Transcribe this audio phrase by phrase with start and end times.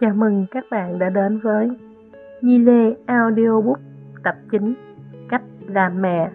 [0.00, 1.68] Chào mừng các bạn đã đến với
[2.40, 3.80] Nhi Lê Audiobook
[4.24, 4.74] tập 9
[5.30, 6.30] Cách làm mẹ.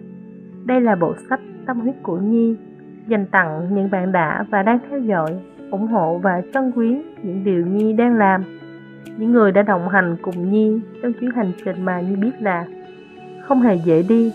[0.64, 2.56] Đây là bộ sách tâm huyết của Nhi
[3.06, 7.44] dành tặng những bạn đã và đang theo dõi, ủng hộ và trân quý những
[7.44, 8.44] điều Nhi đang làm.
[9.16, 12.66] Những người đã đồng hành cùng Nhi trong chuyến hành trình mà Nhi biết là
[13.42, 14.32] không hề dễ đi.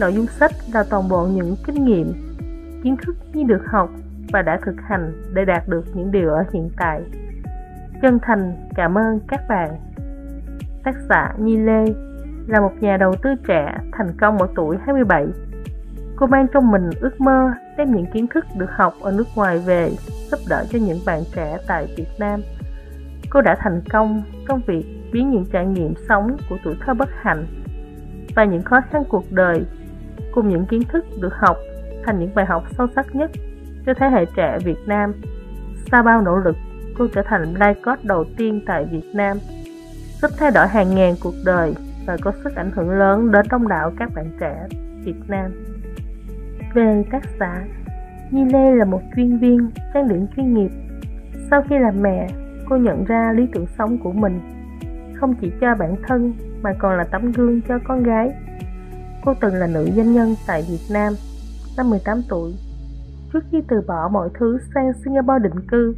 [0.00, 2.12] Nội dung sách là toàn bộ những kinh nghiệm
[2.82, 3.90] kiến thức Nhi được học
[4.32, 7.02] và đã thực hành để đạt được những điều ở hiện tại.
[8.02, 9.70] Chân thành, cảm ơn các bạn.
[10.84, 11.84] Tác giả Nhi Lê
[12.46, 15.26] là một nhà đầu tư trẻ thành công ở tuổi 27.
[16.16, 19.58] Cô mang trong mình ước mơ đem những kiến thức được học ở nước ngoài
[19.58, 19.90] về
[20.30, 22.40] giúp đỡ cho những bạn trẻ tại Việt Nam.
[23.30, 27.08] Cô đã thành công trong việc biến những trải nghiệm sống của tuổi thơ bất
[27.22, 27.46] hạnh
[28.36, 29.64] và những khó khăn cuộc đời,
[30.34, 31.56] cùng những kiến thức được học
[32.06, 33.30] thành những bài học sâu sắc nhất
[33.86, 35.12] cho thế hệ trẻ Việt Nam
[35.90, 36.56] sau bao nỗ lực
[36.98, 39.36] cô trở thành life coach đầu tiên tại Việt Nam,
[40.22, 41.74] giúp thay đổi hàng ngàn cuộc đời
[42.06, 44.66] và có sức ảnh hưởng lớn đến đông đảo các bạn trẻ
[45.04, 45.50] Việt Nam.
[46.74, 47.64] Về tác giả,
[48.30, 50.70] Nhi Lê là một chuyên viên trang điểm chuyên nghiệp.
[51.50, 52.28] Sau khi làm mẹ,
[52.68, 54.40] cô nhận ra lý tưởng sống của mình
[55.14, 58.30] không chỉ cho bản thân mà còn là tấm gương cho con gái.
[59.24, 61.12] Cô từng là nữ doanh nhân tại Việt Nam
[61.76, 62.52] năm 18 tuổi.
[63.32, 65.94] Trước khi từ bỏ mọi thứ sang Singapore định cư,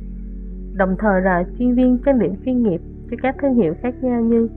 [0.74, 2.80] đồng thời là chuyên viên trang điểm chuyên nghiệp
[3.10, 4.48] cho các thương hiệu khác nhau như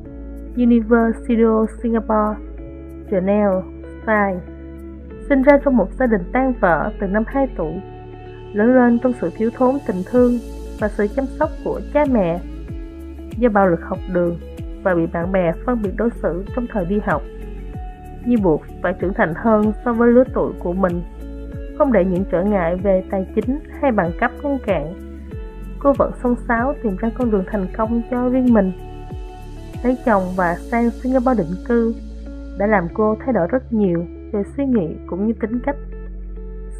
[0.55, 2.39] Universal Singapore,
[3.11, 3.49] Chanel,
[4.01, 4.39] Style.
[5.29, 7.73] Sinh ra trong một gia đình tan vỡ từ năm 2 tuổi,
[8.53, 10.31] lớn lên trong sự thiếu thốn tình thương
[10.79, 12.39] và sự chăm sóc của cha mẹ.
[13.38, 14.38] Do bạo lực học đường
[14.83, 17.21] và bị bạn bè phân biệt đối xử trong thời đi học,
[18.25, 21.01] Như buộc phải trưởng thành hơn so với lứa tuổi của mình,
[21.77, 25.06] không để những trở ngại về tài chính hay bằng cấp ngăn cản
[25.88, 28.71] cô vẫn xông xáo tìm ra con đường thành công cho riêng mình.
[29.83, 31.95] Lấy chồng và sang Singapore định cư
[32.59, 35.75] đã làm cô thay đổi rất nhiều về suy nghĩ cũng như tính cách.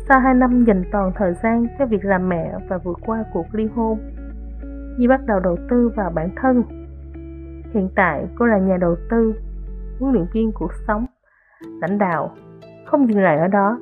[0.07, 3.45] Sau 2 năm dành toàn thời gian cho việc làm mẹ và vượt qua cuộc
[3.51, 3.99] ly hôn,
[4.97, 6.63] Nhi bắt đầu đầu tư vào bản thân.
[7.73, 9.33] Hiện tại cô là nhà đầu tư,
[9.99, 11.05] huấn luyện viên cuộc sống,
[11.81, 12.31] lãnh đạo,
[12.85, 13.79] không dừng lại ở đó,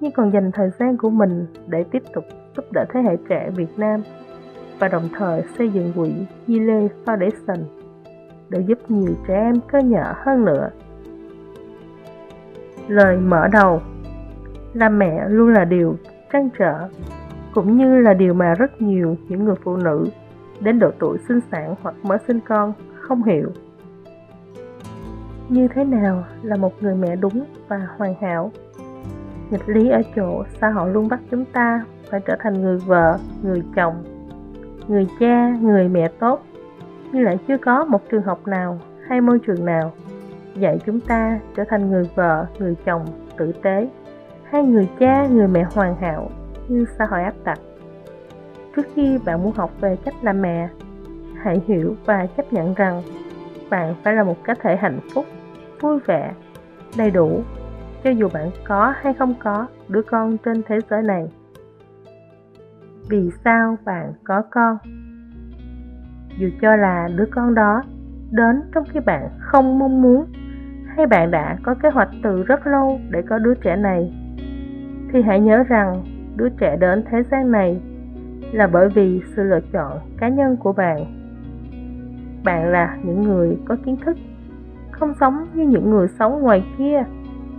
[0.00, 2.24] nhưng còn dành thời gian của mình để tiếp tục
[2.56, 4.02] giúp đỡ thế hệ trẻ Việt Nam
[4.80, 6.12] và đồng thời xây dựng quỹ
[6.46, 7.62] Yile Foundation
[8.48, 10.70] để giúp nhiều trẻ em cơ nhở hơn nữa.
[12.88, 13.80] Lời mở đầu
[14.74, 15.96] Làm mẹ luôn là điều
[16.32, 16.88] trăn trở,
[17.54, 20.06] cũng như là điều mà rất nhiều những người phụ nữ
[20.60, 23.50] đến độ tuổi sinh sản hoặc mới sinh con không hiểu.
[25.48, 28.52] Như thế nào là một người mẹ đúng và hoàn hảo?
[29.50, 33.18] Nghịch lý ở chỗ xã hội luôn bắt chúng ta phải trở thành người vợ,
[33.42, 33.94] người chồng
[34.90, 36.42] người cha, người mẹ tốt,
[37.12, 38.78] nhưng lại chưa có một trường học nào
[39.08, 39.92] hay môi trường nào
[40.54, 43.04] dạy chúng ta trở thành người vợ, người chồng
[43.36, 43.88] tử tế,
[44.44, 46.30] hay người cha, người mẹ hoàn hảo
[46.68, 47.58] như xã hội áp đặt.
[48.76, 50.68] Trước khi bạn muốn học về cách làm mẹ,
[51.42, 53.02] hãy hiểu và chấp nhận rằng
[53.70, 55.24] bạn phải là một cá thể hạnh phúc,
[55.80, 56.32] vui vẻ,
[56.96, 57.40] đầy đủ,
[58.04, 61.28] cho dù bạn có hay không có đứa con trên thế giới này
[63.10, 64.76] vì sao bạn có con?
[66.38, 67.82] Dù cho là đứa con đó
[68.30, 70.26] đến trong khi bạn không mong muốn,
[70.96, 74.12] hay bạn đã có kế hoạch từ rất lâu để có đứa trẻ này,
[75.12, 76.02] thì hãy nhớ rằng
[76.36, 77.80] đứa trẻ đến thế gian này
[78.52, 81.04] là bởi vì sự lựa chọn cá nhân của bạn.
[82.44, 84.16] Bạn là những người có kiến thức,
[84.90, 87.04] không sống như những người sống ngoài kia.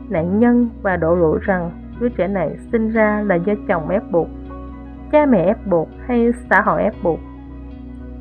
[0.09, 4.11] Nạn nhân và đổ lỗi rằng đứa trẻ này sinh ra là do chồng ép
[4.11, 4.28] buộc
[5.11, 7.19] cha mẹ ép buộc hay xã hội ép buộc.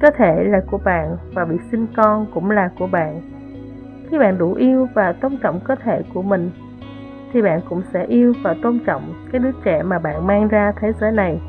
[0.00, 3.20] Cơ thể là của bạn và việc sinh con cũng là của bạn.
[4.10, 6.50] Khi bạn đủ yêu và tôn trọng cơ thể của mình,
[7.32, 9.02] thì bạn cũng sẽ yêu và tôn trọng
[9.32, 11.40] cái đứa trẻ mà bạn mang ra thế giới này.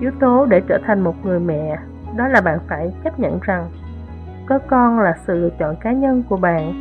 [0.00, 1.78] Yếu tố để trở thành một người mẹ,
[2.16, 3.64] đó là bạn phải chấp nhận rằng
[4.46, 6.72] có con là sự lựa chọn cá nhân của bạn.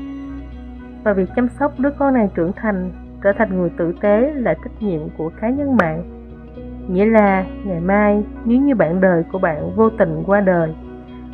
[1.03, 2.91] Và việc chăm sóc đứa con này trưởng thành,
[3.23, 6.12] trở thành người tử tế là trách nhiệm của cá nhân bạn.
[6.87, 10.75] Nghĩa là ngày mai, nếu như bạn đời của bạn vô tình qua đời,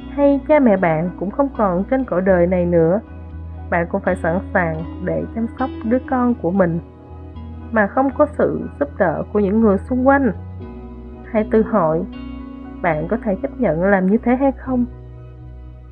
[0.09, 2.99] hay cha mẹ bạn cũng không còn trên cõi đời này nữa,
[3.69, 6.79] bạn cũng phải sẵn sàng để chăm sóc đứa con của mình,
[7.71, 10.31] mà không có sự giúp đỡ của những người xung quanh.
[11.31, 12.03] Hãy tự hỏi,
[12.81, 14.85] bạn có thể chấp nhận làm như thế hay không?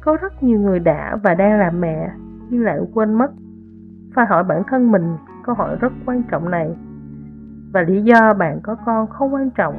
[0.02, 2.12] Có rất nhiều người đã và đang làm mẹ,
[2.50, 3.32] nhưng lại quên mất.
[4.16, 6.76] Phải hỏi bản thân mình câu hỏi rất quan trọng này
[7.78, 9.76] và lý do bạn có con không quan trọng.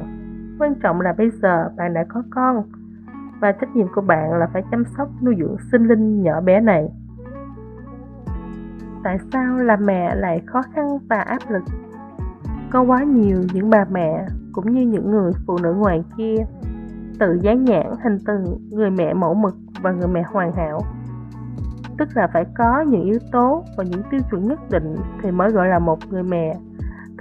[0.59, 2.63] Quan trọng là bây giờ bạn đã có con.
[3.39, 6.61] Và trách nhiệm của bạn là phải chăm sóc nuôi dưỡng sinh linh nhỏ bé
[6.61, 6.89] này.
[9.03, 11.63] Tại sao làm mẹ lại khó khăn và áp lực?
[12.71, 16.35] Có quá nhiều những bà mẹ, cũng như những người phụ nữ ngoài kia,
[17.19, 20.81] tự dán nhãn hình tượng người mẹ mẫu mực và người mẹ hoàn hảo.
[21.97, 25.51] Tức là phải có những yếu tố và những tiêu chuẩn nhất định thì mới
[25.51, 26.57] gọi là một người mẹ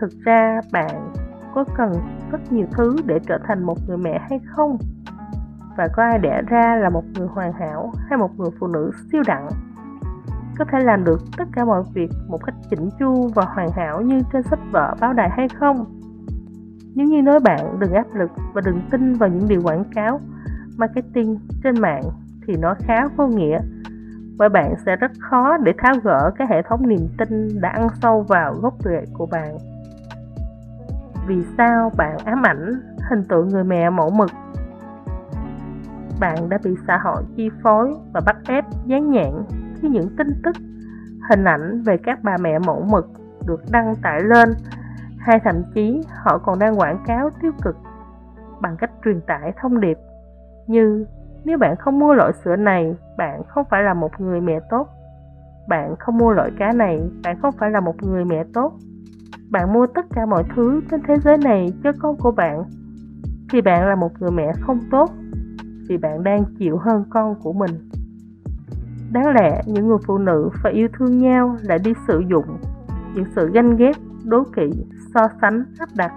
[0.00, 1.12] thực ra bạn
[1.55, 1.93] có cần
[2.31, 4.79] rất nhiều thứ để trở thành một người mẹ hay không?
[5.77, 8.91] Và có ai đẻ ra là một người hoàn hảo hay một người phụ nữ
[9.12, 9.49] siêu đẳng?
[10.59, 14.00] Có thể làm được tất cả mọi việc một cách chỉnh chu và hoàn hảo
[14.00, 15.85] như trên sách vở báo đài hay không?
[16.95, 20.21] Nếu như nói bạn đừng áp lực và đừng tin vào những điều quảng cáo,
[20.77, 22.03] marketing trên mạng
[22.47, 23.59] thì nó khá vô nghĩa
[24.39, 27.89] bởi bạn sẽ rất khó để tháo gỡ cái hệ thống niềm tin đã ăn
[28.03, 29.59] sâu vào gốc rễ của bạn
[31.29, 32.81] vì sao bạn ám ảnh
[33.11, 34.31] hình tượng người mẹ mẫu mực?
[36.21, 39.45] Bạn đã bị xã hội chi phối và bắt ép dán nhãn
[39.75, 40.57] khi những tin tức,
[41.31, 43.09] hình ảnh về các bà mẹ mẫu mực
[43.47, 44.55] được đăng tải lên,
[45.19, 47.77] hay thậm chí họ còn đang quảng cáo tiêu cực
[48.61, 49.99] bằng cách truyền tải thông điệp
[50.67, 51.07] như,
[51.45, 54.89] nếu bạn không mua loại sữa này, bạn không phải là một người mẹ tốt.
[55.69, 58.73] Bạn không mua loại cá này, bạn không phải là một người mẹ tốt
[59.50, 62.65] bạn mua tất cả mọi thứ trên thế giới này cho con của bạn.
[63.50, 65.11] Thì bạn là một người mẹ không tốt
[65.89, 67.71] vì bạn đang chịu hơn con của mình.
[69.12, 72.45] Đáng lẽ những người phụ nữ phải yêu thương nhau lại đi sử dụng
[73.15, 74.71] những sự ganh ghét, đố kỵ,
[75.15, 76.12] so sánh, áp đặt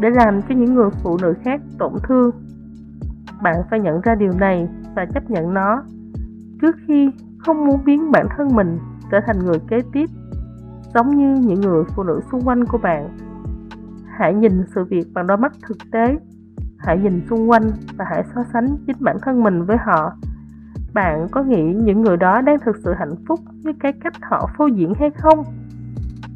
[0.00, 2.30] để làm cho những người phụ nữ khác tổn thương.
[3.42, 5.82] Bạn phải nhận ra điều này và chấp nhận nó
[6.62, 8.78] trước khi không muốn biến bản thân mình
[9.10, 10.06] trở thành người kế tiếp
[10.96, 13.08] giống như những người phụ nữ xung quanh của bạn.
[14.18, 16.16] Hãy nhìn sự việc bằng đôi mắt thực tế.
[16.78, 17.62] Hãy nhìn xung quanh
[17.96, 20.12] và hãy so sánh chính bản thân mình với họ.
[20.94, 24.50] Bạn có nghĩ những người đó đang thực sự hạnh phúc với cái cách họ
[24.58, 25.44] phô diễn hay không?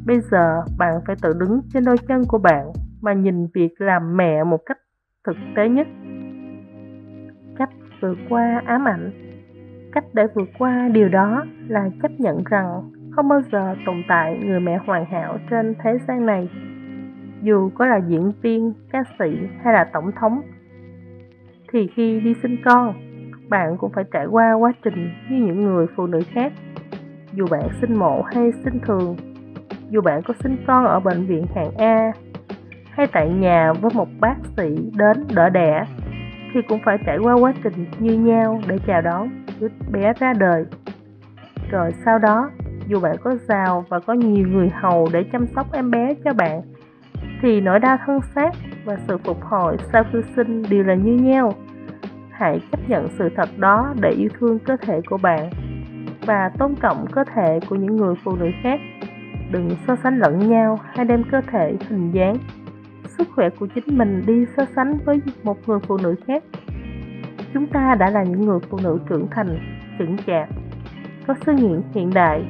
[0.05, 2.71] Bây giờ, bạn phải tự đứng trên đôi chân của bạn
[3.01, 4.77] mà nhìn việc làm mẹ một cách
[5.27, 5.87] thực tế nhất.
[7.57, 7.69] Cách
[8.01, 9.11] vượt qua ám ảnh.
[9.91, 14.39] Cách để vượt qua điều đó là chấp nhận rằng không bao giờ tồn tại
[14.43, 16.49] người mẹ hoàn hảo trên thế gian này,
[17.41, 20.41] dù có là diễn viên, ca sĩ hay là tổng thống.
[21.71, 22.93] Thì khi đi sinh con,
[23.49, 26.53] bạn cũng phải trải qua quá trình như những người phụ nữ khác.
[27.33, 29.15] Dù bạn sinh mổ hay sinh thường,
[29.89, 32.11] dù bạn có sinh con ở bệnh viện hạng A
[32.91, 35.85] hay tại nhà với một bác sĩ đến đỡ đẻ,
[36.53, 39.29] thì cũng phải trải qua quá trình như nhau để chào đón
[39.59, 40.65] đứa bé ra đời.
[41.71, 42.49] Rồi sau đó
[42.87, 46.33] dù bạn có giàu và có nhiều người hầu để chăm sóc em bé cho
[46.33, 46.61] bạn,
[47.41, 48.51] thì nỗi đau thân xác
[48.85, 51.53] và sự phục hồi sau khi sinh đều là như nhau.
[52.29, 55.49] Hãy chấp nhận sự thật đó để yêu thương cơ thể của bạn
[56.25, 58.79] và tôn trọng cơ thể của những người phụ nữ khác.
[59.51, 62.35] Đừng so sánh lẫn nhau hay đem cơ thể hình dáng.
[63.17, 66.43] Sức khỏe của chính mình đi so sánh với một người phụ nữ khác.
[67.53, 69.59] Chúng ta đã là những người phụ nữ trưởng thành
[69.99, 70.49] chững chạc,
[71.27, 72.45] có suy nghĩ hiện đại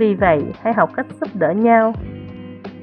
[0.00, 1.92] vì vậy, hãy học cách giúp đỡ nhau.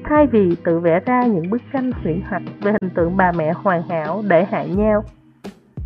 [0.04, 3.52] Thay vì tự vẽ ra những bức tranh huyền hoặc về hình tượng bà mẹ
[3.52, 5.04] hoàn hảo để hại nhau,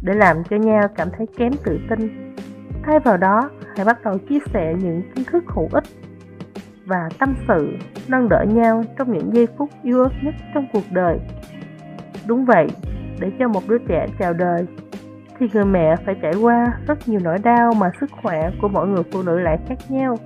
[0.02, 2.34] để làm cho nhau cảm thấy kém tự tin,
[2.82, 5.84] thay vào đó, hãy bắt đầu chia sẻ những kiến thức hữu ích
[6.86, 7.72] và tâm sự,
[8.08, 11.18] nâng đỡ nhau trong những giây phút yêu ớt nhất trong cuộc đời.
[12.26, 12.66] Đúng vậy,
[13.20, 14.66] để cho một đứa trẻ chào đời,
[15.38, 18.88] thì người mẹ phải trải qua rất nhiều nỗi đau mà sức khỏe của mỗi
[18.88, 20.16] người phụ nữ lại khác nhau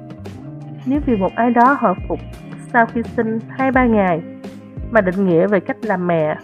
[0.87, 2.19] nếu vì một ai đó hồi phục
[2.73, 4.21] sau khi sinh hai ba ngày
[4.91, 6.37] mà định nghĩa về cách làm mẹ.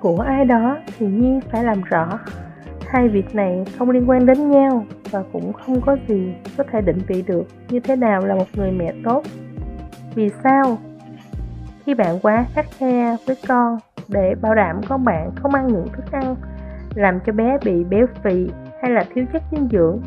[0.00, 2.18] Của ai đó thì nhiên phải làm rõ.
[2.88, 6.80] Hai việc này không liên quan đến nhau và cũng không có gì có thể
[6.80, 9.22] định vị được như thế nào là một người mẹ tốt.
[10.14, 10.78] Vì sao?
[11.84, 15.86] Khi bạn quá khắc khe với con để bảo đảm con bạn không ăn những
[15.92, 16.36] thức ăn
[16.94, 18.48] làm cho bé bị béo phì
[18.82, 20.00] hay là thiếu chất dinh dưỡng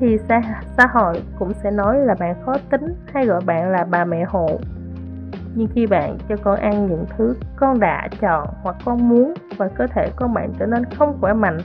[0.00, 0.40] thì xã,
[0.76, 4.24] xã hội cũng sẽ nói là bạn khó tính hay gọi bạn là bà mẹ
[4.24, 4.60] hộ.
[5.54, 9.68] Nhưng khi bạn cho con ăn những thứ con đã chọn hoặc con muốn và
[9.68, 11.58] cơ thể con bạn trở nên không khỏe mạnh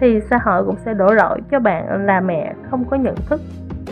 [0.00, 3.40] thì xã hội cũng sẽ đổ lỗi cho bạn là mẹ không có nhận thức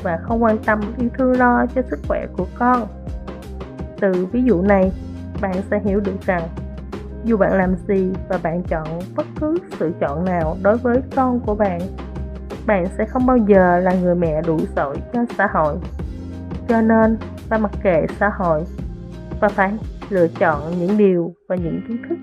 [0.02, 2.86] và không quan tâm yêu thương lo cho sức khỏe của con.
[4.00, 4.92] Từ ví dụ này
[5.40, 6.42] bạn sẽ hiểu được rằng
[7.24, 11.40] dù bạn làm gì và bạn chọn bất cứ sự chọn nào đối với con
[11.40, 11.80] của bạn
[12.66, 15.76] bạn sẽ không bao giờ là người mẹ đủ giỏi cho xã hội.
[16.68, 17.16] Cho nên
[17.48, 18.64] phải mặc kệ xã hội
[19.40, 19.72] và phải
[20.10, 22.18] lựa chọn những điều và những kiến thức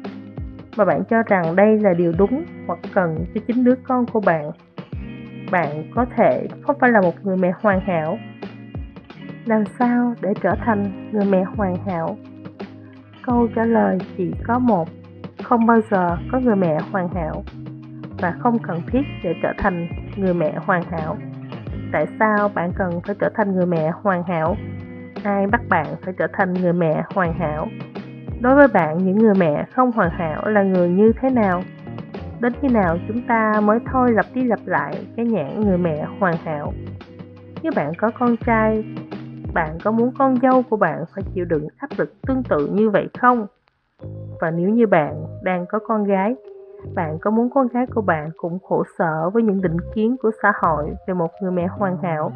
[0.78, 4.20] mà bạn cho rằng đây là điều đúng hoặc cần cho chính đứa con của
[4.20, 4.52] bạn.
[5.52, 8.18] Bạn có thể không phải là một người mẹ hoàn hảo.
[9.46, 12.18] Làm sao để trở thành người mẹ hoàn hảo?
[13.30, 14.90] Câu trả lời chỉ có một,
[15.44, 17.44] không bao giờ có người mẹ hoàn hảo
[18.22, 21.18] và không cần thiết để trở thành người mẹ hoàn hảo.
[21.92, 24.56] Tại sao bạn cần phải trở thành người mẹ hoàn hảo?
[25.24, 27.68] Ai bắt bạn phải trở thành người mẹ hoàn hảo?
[28.42, 31.62] Đối với bạn, những người mẹ không hoàn hảo là người như thế nào?
[32.40, 36.06] Đến khi nào chúng ta mới thôi lặp đi lặp lại cái nhãn người mẹ
[36.20, 36.74] hoàn hảo?
[37.64, 38.84] Nếu bạn có con trai
[39.54, 42.90] bạn có muốn con dâu của bạn phải chịu đựng áp lực tương tự như
[42.90, 43.48] vậy không?
[44.42, 46.36] Và nếu như bạn đang có con gái,
[46.96, 50.32] bạn có muốn con gái của bạn cũng khổ sở với những định kiến của
[50.44, 52.32] xã hội về một người mẹ hoàn hảo?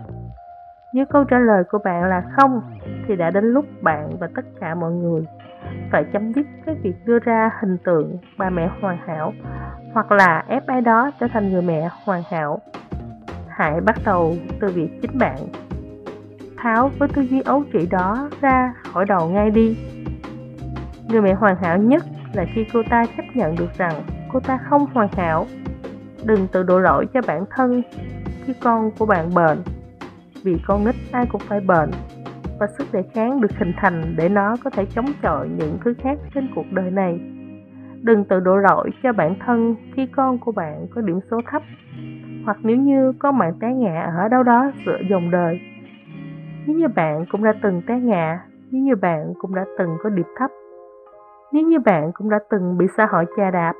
[0.93, 2.62] Nếu câu trả lời của bạn là không,
[3.08, 5.25] thì đã đến lúc bạn và tất cả mọi người
[5.91, 9.34] phải chấm dứt cái việc đưa ra hình tượng bà mẹ hoàn hảo
[9.93, 12.60] hoặc là ép ai đó trở thành người mẹ hoàn hảo.
[13.48, 15.38] Hãy bắt đầu từ việc chính bạn
[16.63, 19.77] tháo với tư duy ấu trĩ đó ra khỏi đầu ngay đi.
[21.08, 22.03] Người mẹ hoàn hảo nhất
[22.34, 24.03] là khi cô ta chấp nhận được rằng
[24.34, 25.46] cô ta không hoàn hảo.
[26.25, 27.82] Đừng tự đổ lỗi cho bản thân
[28.46, 29.63] khi con của bạn bệnh,
[30.43, 31.91] vì con nít ai cũng phải bệnh
[32.60, 35.93] và sức đề kháng được hình thành để nó có thể chống chọi những thứ
[36.03, 37.20] khác trên cuộc đời này.
[38.01, 41.62] Đừng tự đổ lỗi cho bản thân khi con của bạn có điểm số thấp,
[42.46, 45.60] hoặc nếu như con bạn té ngã ở đâu đó giữa dòng đời
[46.67, 48.39] nếu như bạn cũng đã từng té ngã,
[48.72, 50.51] nếu như bạn cũng đã từng có điểm thấp,
[51.51, 53.74] nếu như bạn cũng đã từng bị xã hội chà đạp,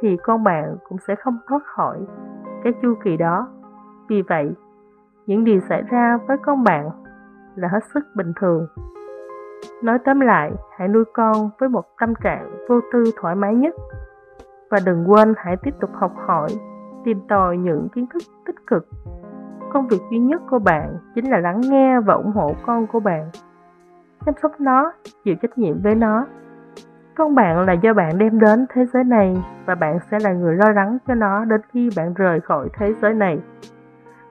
[0.00, 1.98] thì con bạn cũng sẽ không thoát khỏi
[2.64, 3.48] cái chu kỳ đó.
[4.08, 4.52] Vì vậy,
[5.26, 6.90] những điều xảy ra với con bạn
[7.56, 8.66] là hết sức bình thường.
[9.82, 13.74] Nói tóm lại, hãy nuôi con với một tâm trạng vô tư thoải mái nhất.
[14.70, 16.48] Và đừng quên hãy tiếp tục học hỏi,
[17.04, 18.88] tìm tòi những kiến thức tích cực
[19.74, 23.00] công việc duy nhất của bạn chính là lắng nghe và ủng hộ con của
[23.00, 23.30] bạn.
[24.26, 24.92] Chăm sóc nó,
[25.24, 26.26] chịu trách nhiệm với nó.
[27.14, 30.56] Con bạn là do bạn đem đến thế giới này và bạn sẽ là người
[30.56, 33.38] lo lắng cho nó đến khi bạn rời khỏi thế giới này.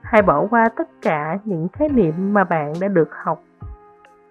[0.02, 3.44] Hãy bỏ qua tất cả những khái niệm mà bạn đã được học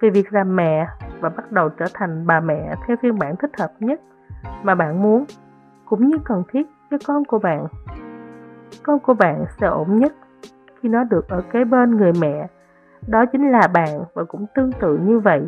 [0.00, 0.86] về việc làm mẹ
[1.20, 4.00] và bắt đầu trở thành bà mẹ theo phiên bản thích hợp nhất
[4.62, 5.24] mà bạn muốn,
[5.84, 7.66] cũng như cần thiết cho con của bạn.
[8.82, 10.12] Con của bạn sẽ ổn nhất
[10.82, 12.46] khi nó được ở kế bên người mẹ.
[13.06, 15.42] Đó chính là bạn và cũng tương tự như vậy.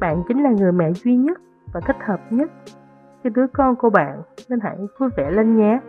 [0.00, 1.40] Bạn chính là người mẹ duy nhất
[1.72, 2.50] và thích hợp nhất
[3.24, 5.80] cho đứa con của bạn, nên hãy vui vẻ lên nhé.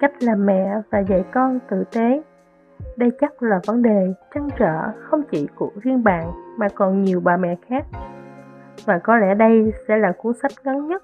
[0.00, 2.22] Cách làm mẹ và dạy con tử tế.
[2.96, 7.20] Đây chắc là vấn đề trăn trở không chỉ của riêng bạn mà còn nhiều
[7.20, 7.86] bà mẹ khác.
[8.84, 11.02] Và có lẽ đây sẽ là cuốn sách ngắn nhất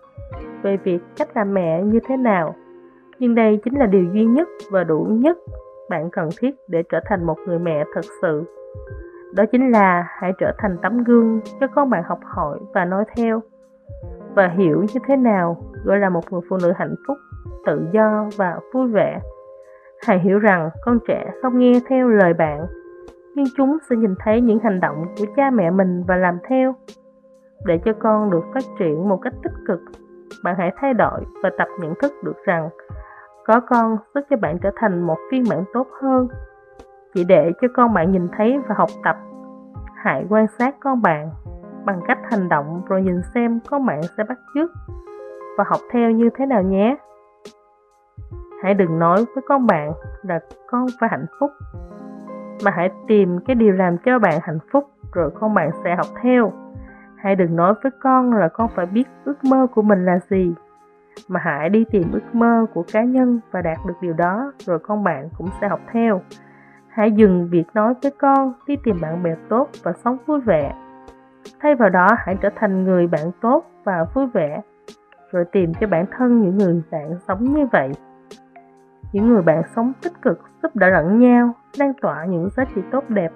[0.62, 2.54] về việc cách làm mẹ như thế nào.
[3.18, 5.38] Nhưng đây chính là điều duy nhất và đủ nhất
[5.94, 8.44] bạn cần thiết để trở thành một người mẹ thật sự.
[9.34, 13.04] Đó chính là hãy trở thành tấm gương cho con bạn học hỏi và nói
[13.16, 13.40] theo.
[14.34, 17.16] Và hiểu như thế nào gọi là một người phụ nữ hạnh phúc,
[17.66, 19.20] tự do và vui vẻ.
[20.06, 22.66] Hãy hiểu rằng con trẻ không nghe theo lời bạn,
[23.34, 26.74] nhưng chúng sẽ nhìn thấy những hành động của cha mẹ mình và làm theo.
[27.66, 29.80] Để cho con được phát triển một cách tích cực,
[30.44, 32.68] bạn hãy thay đổi và tập nhận thức được rằng
[33.44, 36.28] có con giúp cho bạn trở thành một phiên bản tốt hơn.
[37.14, 39.16] Chỉ để cho con bạn nhìn thấy và học tập.
[39.94, 41.30] Hãy quan sát con bạn
[41.84, 44.70] bằng cách hành động rồi nhìn xem con bạn sẽ bắt chước
[45.58, 46.96] và học theo như thế nào nhé.
[48.62, 51.50] Hãy đừng nói với con bạn là con phải hạnh phúc,
[52.64, 56.06] mà hãy tìm cái điều làm cho bạn hạnh phúc rồi con bạn sẽ học
[56.22, 56.52] theo.
[57.16, 60.54] Hãy đừng nói với con là con phải biết ước mơ của mình là gì
[61.28, 64.78] mà hãy đi tìm ước mơ của cá nhân và đạt được điều đó, rồi
[64.78, 66.20] con bạn cũng sẽ học theo.
[66.88, 70.74] Hãy dừng việc nói với con đi tìm bạn bè tốt và sống vui vẻ.
[71.60, 74.60] Thay vào đó, hãy trở thành người bạn tốt và vui vẻ,
[75.32, 77.90] rồi tìm cho bản thân những người bạn sống như vậy.
[79.12, 82.82] Những người bạn sống tích cực giúp đỡ lẫn nhau, lan tỏa những giá trị
[82.90, 83.32] tốt đẹp.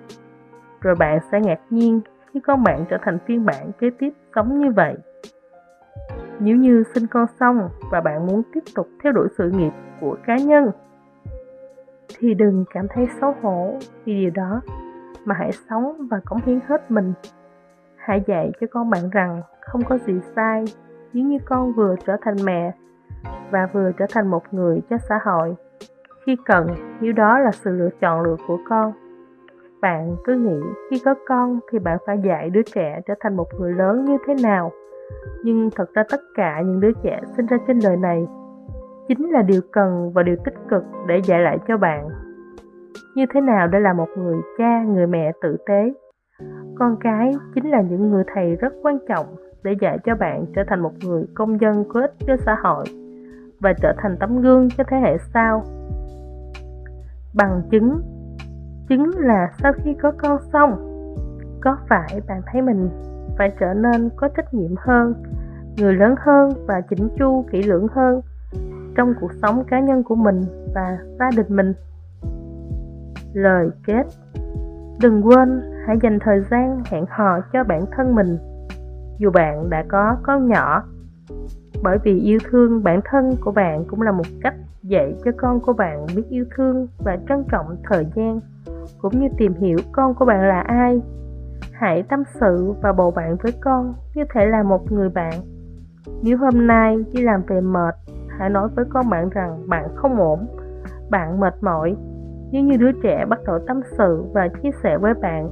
[0.80, 2.00] Rồi bạn sẽ ngạc nhiên
[2.32, 4.96] khi con bạn trở thành phiên bản kế tiếp sống như vậy
[6.40, 10.16] nếu như sinh con xong và bạn muốn tiếp tục theo đuổi sự nghiệp của
[10.26, 10.70] cá nhân,
[12.18, 14.60] thì đừng cảm thấy xấu hổ vì điều đó,
[15.24, 17.12] mà hãy sống và cống hiến hết mình
[17.96, 20.64] hãy dạy cho con bạn rằng không có gì sai
[21.12, 22.72] nếu như con vừa trở thành mẹ
[23.50, 25.56] và vừa trở thành một người cho xã hội
[26.26, 26.66] khi cần,
[27.00, 28.92] nếu đó là sự lựa chọn lựa của con,
[29.80, 33.46] bạn cứ nghĩ khi có con thì bạn phải dạy đứa trẻ trở thành một
[33.58, 34.72] người lớn như thế nào.
[35.44, 38.26] Nhưng thật ra tất cả những đứa trẻ sinh ra trên đời này
[39.08, 42.08] chính là điều cần và điều tích cực để dạy lại cho bạn.
[43.14, 45.94] Như thế nào để là một người cha, người mẹ tử tế.
[46.78, 49.26] Con cái chính là những người thầy rất quan trọng
[49.62, 52.84] để dạy cho bạn trở thành một người công dân có ích cho xã hội
[53.60, 55.62] và trở thành tấm gương cho thế hệ sau.
[57.34, 58.00] Bằng chứng
[58.88, 60.70] Chứng là sau khi có con xong,
[61.60, 62.88] có phải bạn thấy mình
[63.38, 65.14] phải trở nên có trách nhiệm hơn,
[65.76, 68.20] người lớn hơn và chỉnh chu kỹ lưỡng hơn
[68.96, 70.40] trong cuộc sống cá nhân của mình
[70.74, 71.74] và gia đình mình.
[73.32, 74.02] Lời kết.
[75.00, 78.38] Đừng quên hãy dành thời gian hẹn hò cho bản thân mình.
[79.18, 80.82] Dù bạn đã có con nhỏ
[81.82, 85.60] bởi vì yêu thương bản thân của bạn cũng là một cách dạy cho con
[85.60, 88.40] của bạn biết yêu thương và trân trọng thời gian
[88.98, 91.00] cũng như tìm hiểu con của bạn là ai
[91.72, 95.32] hãy tâm sự và bầu bạn với con như thể là một người bạn.
[96.22, 97.94] Nếu hôm nay đi làm về mệt,
[98.38, 100.46] hãy nói với con bạn rằng bạn không ổn,
[101.10, 101.96] bạn mệt mỏi.
[102.52, 105.50] Nếu như đứa trẻ bắt đầu tâm sự và chia sẻ với bạn,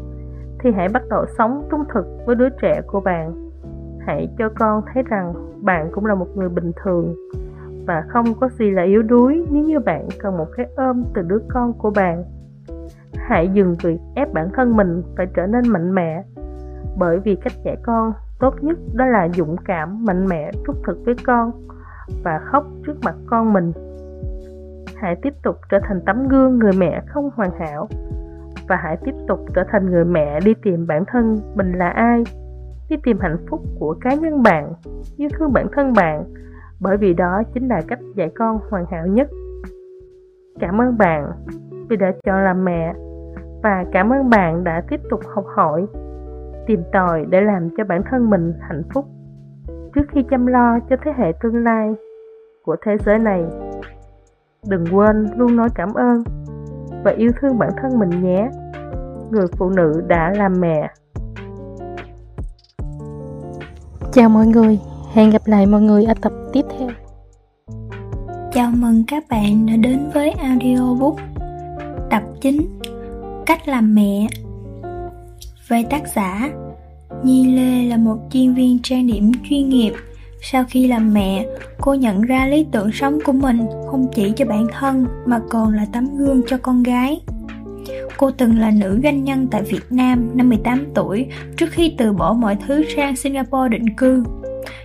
[0.61, 3.51] thì hãy bắt đầu sống trung thực với đứa trẻ của bạn.
[4.07, 7.15] Hãy cho con thấy rằng bạn cũng là một người bình thường
[7.87, 11.23] và không có gì là yếu đuối nếu như bạn cần một cái ôm từ
[11.23, 12.25] đứa con của bạn
[13.15, 16.23] hãy dừng việc ép bản thân mình phải trở nên mạnh mẽ.
[16.99, 20.99] Bởi vì cách dạy con tốt nhất đó là dũng cảm, mạnh mẽ, trung thực
[21.05, 21.53] với con
[22.25, 23.73] và khóc trước mặt con mình.
[24.97, 27.89] Hãy tiếp tục trở thành tấm gương người mẹ không hoàn hảo
[28.69, 32.23] và hãy tiếp tục trở thành người mẹ đi tìm bản thân mình là ai,
[32.89, 34.73] đi tìm hạnh phúc của cá nhân bạn,
[35.17, 36.25] yêu thương bản thân bạn.
[36.81, 39.29] Bởi vì đó chính là cách dạy con hoàn hảo nhất.
[40.61, 41.33] Cảm ơn bạn
[41.89, 42.95] vì đã chọn làm mẹ
[43.63, 45.87] và cảm ơn bạn đã tiếp tục học hỏi
[46.67, 49.05] tìm tòi để làm cho bản thân mình hạnh phúc.
[49.95, 51.95] Trước khi chăm lo cho thế hệ tương lai
[52.65, 53.45] của thế giới này
[54.69, 56.23] đừng quên luôn nói cảm ơn
[57.05, 58.51] và yêu thương bản thân mình nhé.
[59.31, 60.91] Người phụ nữ đã làm mẹ.
[64.13, 64.81] Chào mọi người
[65.13, 66.89] hẹn gặp lại mọi người ở tập tiếp theo.
[68.53, 71.17] Chào mừng các bạn đã đến với audiobook
[72.11, 72.79] tập 9
[73.47, 74.27] cách làm mẹ
[75.69, 76.51] về tác giả
[77.25, 79.93] nhi lê là một chuyên viên trang điểm chuyên nghiệp.
[80.43, 81.47] Sau khi làm mẹ
[81.81, 85.75] cô nhận ra lý tưởng sống của mình không chỉ cho bản thân mà còn
[85.75, 87.21] là tấm gương cho con gái.
[88.17, 92.13] Cô từng là nữ doanh nhân tại Việt Nam năm 18 tuổi trước khi từ
[92.13, 94.25] bỏ mọi thứ sang Singapore định cư.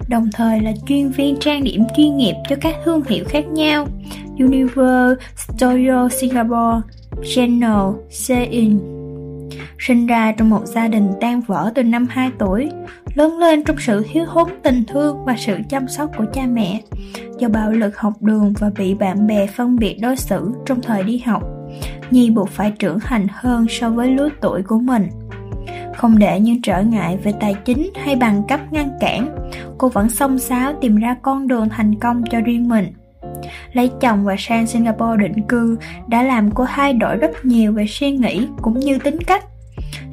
[0.07, 3.87] Đồng thời là chuyên viên trang điểm chuyên nghiệp cho các thương hiệu khác nhau
[4.39, 6.81] Univer Studio Singapore,
[7.23, 8.79] Channel, Sein
[9.79, 12.69] Sinh ra trong một gia đình tan vỡ từ năm 2 tuổi,
[13.15, 16.81] lớn lên trong sự thiếu hốn tình thương và sự chăm sóc của cha mẹ,
[17.39, 21.03] do bạo lực học đường và bị bạn bè phân biệt đối xử trong thời
[21.03, 21.43] đi học
[22.11, 25.07] Nhi buộc phải trưởng thành hơn so với lứa tuổi của mình.
[25.97, 29.35] Không để những trở ngại về tài chính hay bằng cấp ngăn cản,
[29.77, 32.85] cô vẫn xông xáo tìm ra con đường thành công cho riêng mình.
[33.73, 35.77] Lấy chồng và sang Singapore định cư
[36.07, 39.45] đã làm cô thay đổi rất nhiều về suy nghĩ cũng như tính cách.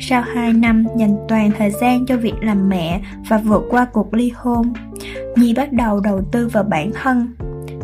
[0.00, 4.14] Sau 2 năm dành toàn thời gian cho việc làm mẹ và vượt qua cuộc
[4.14, 4.72] ly hôn,
[5.36, 7.34] Nhi bắt đầu đầu tư vào bản thân.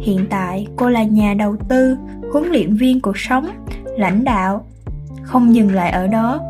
[0.01, 1.97] Hiện tại, cô là nhà đầu tư,
[2.33, 3.49] huấn luyện viên cuộc sống
[3.99, 4.67] lãnh đạo
[5.23, 6.41] không dừng lại ở đó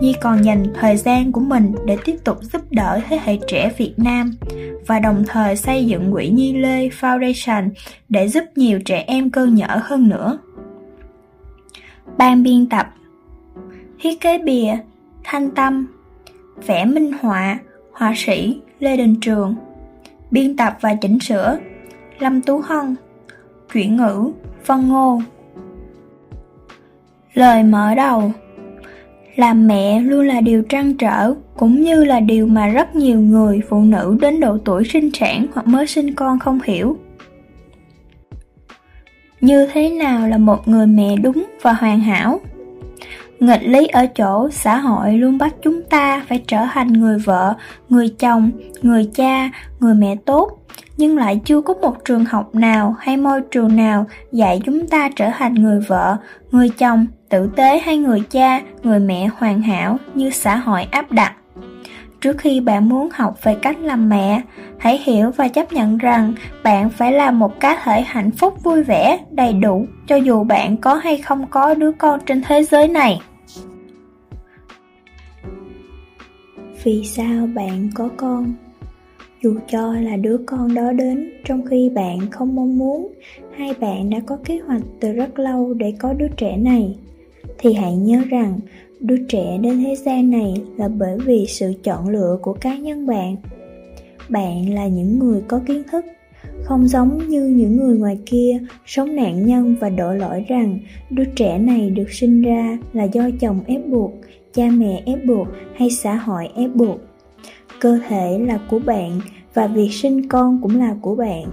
[0.00, 3.72] nhi còn dành thời gian của mình để tiếp tục giúp đỡ thế hệ trẻ
[3.78, 4.32] việt nam
[4.86, 7.70] và đồng thời xây dựng quỹ nhi lê foundation
[8.08, 10.38] để giúp nhiều trẻ em cơ nhở hơn nữa.
[12.18, 12.86] Ban biên tập.
[14.00, 14.76] Thiết kế bìa,
[15.24, 15.86] thanh tâm,
[16.66, 17.58] vẽ minh họa
[17.92, 19.54] họa sĩ lê đình trường.
[20.30, 21.58] Biên tập và chỉnh sửa.
[22.18, 22.96] Lâm tú hân.
[23.72, 24.30] Chuyển ngữ
[24.66, 25.20] văn ngô.
[27.34, 28.32] Lời mở đầu.
[29.36, 33.60] Làm mẹ luôn là điều trăn trở, cũng như là điều mà rất nhiều người
[33.68, 36.96] phụ nữ đến độ tuổi sinh sản hoặc mới sinh con không hiểu.
[39.40, 42.40] Như thế nào là một người mẹ đúng và hoàn hảo?
[43.40, 47.54] Nghịch lý ở chỗ xã hội luôn bắt chúng ta phải trở thành người vợ,
[47.88, 48.50] người chồng,
[48.82, 50.58] người cha, người mẹ tốt,
[50.96, 55.10] nhưng lại chưa có một trường học nào hay môi trường nào dạy chúng ta
[55.16, 56.16] trở thành người vợ,
[56.50, 61.12] người chồng, tử tế hay người cha, người mẹ hoàn hảo như xã hội áp
[61.12, 61.32] đặt.
[62.20, 64.42] Trước khi bạn muốn học về cách làm mẹ,
[64.78, 68.82] hãy hiểu và chấp nhận rằng bạn phải là một cá thể hạnh phúc vui
[68.82, 72.88] vẻ, đầy đủ cho dù bạn có hay không có đứa con trên thế giới
[72.88, 73.20] này.
[76.86, 78.54] vì sao bạn có con
[79.42, 83.12] dù cho là đứa con đó đến trong khi bạn không mong muốn
[83.56, 86.96] hay bạn đã có kế hoạch từ rất lâu để có đứa trẻ này
[87.58, 88.60] thì hãy nhớ rằng,
[89.00, 93.06] đứa trẻ đến thế gian này là bởi vì sự chọn lựa của cá nhân
[93.06, 93.36] bạn.
[94.28, 96.04] Bạn là những người có kiến thức,
[96.64, 100.78] không giống như những người ngoài kia sống nạn nhân và đổ lỗi rằng
[101.10, 104.12] đứa trẻ này được sinh ra là do chồng ép buộc,
[104.54, 106.98] cha mẹ ép buộc hay xã hội ép buộc.
[107.80, 109.20] Cơ thể là của bạn
[109.54, 111.44] và việc sinh con cũng là của bạn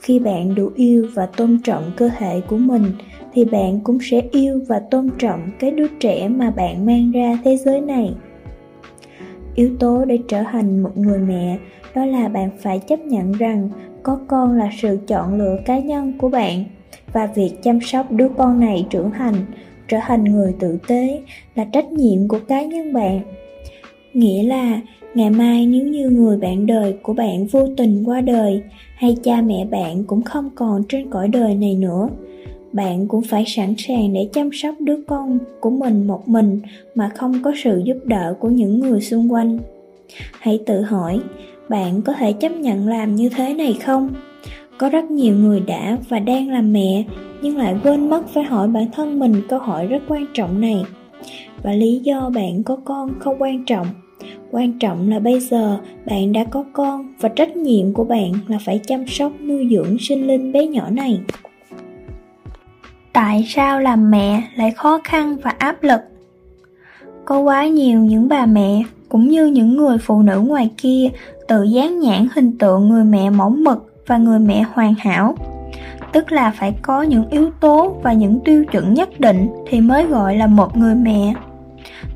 [0.00, 2.84] khi bạn đủ yêu và tôn trọng cơ thể của mình,
[3.32, 7.38] thì bạn cũng sẽ yêu và tôn trọng cái đứa trẻ mà bạn mang ra
[7.44, 8.14] thế giới này.
[9.54, 11.58] Yếu tố để trở thành một người mẹ,
[11.94, 13.68] đó là bạn phải chấp nhận rằng
[14.02, 16.64] có con là sự chọn lựa cá nhân của bạn
[17.12, 19.34] và việc chăm sóc đứa con này trưởng thành,
[19.88, 21.22] trở thành người tử tế
[21.54, 23.20] là trách nhiệm của cá nhân bạn.
[24.12, 24.80] Nghĩa là
[25.14, 28.62] ngày mai nếu như người bạn đời của bạn vô tình qua đời
[29.00, 32.08] hay cha mẹ bạn cũng không còn trên cõi đời này nữa.
[32.72, 36.60] Bạn cũng phải sẵn sàng để chăm sóc đứa con của mình một mình
[36.94, 39.58] mà không có sự giúp đỡ của những người xung quanh.
[40.40, 41.20] Hãy tự hỏi,
[41.68, 44.08] bạn có thể chấp nhận làm như thế này không?
[44.78, 47.04] Có rất nhiều người đã và đang làm mẹ,
[47.42, 50.84] nhưng lại quên mất phải hỏi bản thân mình câu hỏi rất quan trọng này.
[51.62, 53.86] Và lý do bạn có con không quan trọng
[54.50, 58.58] quan trọng là bây giờ bạn đã có con và trách nhiệm của bạn là
[58.64, 61.20] phải chăm sóc, nuôi dưỡng sinh linh bé nhỏ này.
[63.12, 66.00] Tại sao làm mẹ lại khó khăn và áp lực?
[67.24, 71.08] Có quá nhiều những bà mẹ, cũng như những người phụ nữ ngoài kia,
[71.48, 75.34] tự dán nhãn hình tượng người mẹ mẫu mực và người mẹ hoàn hảo.
[76.12, 80.06] Tức là phải có những yếu tố và những tiêu chuẩn nhất định thì mới
[80.06, 81.34] gọi là một người mẹ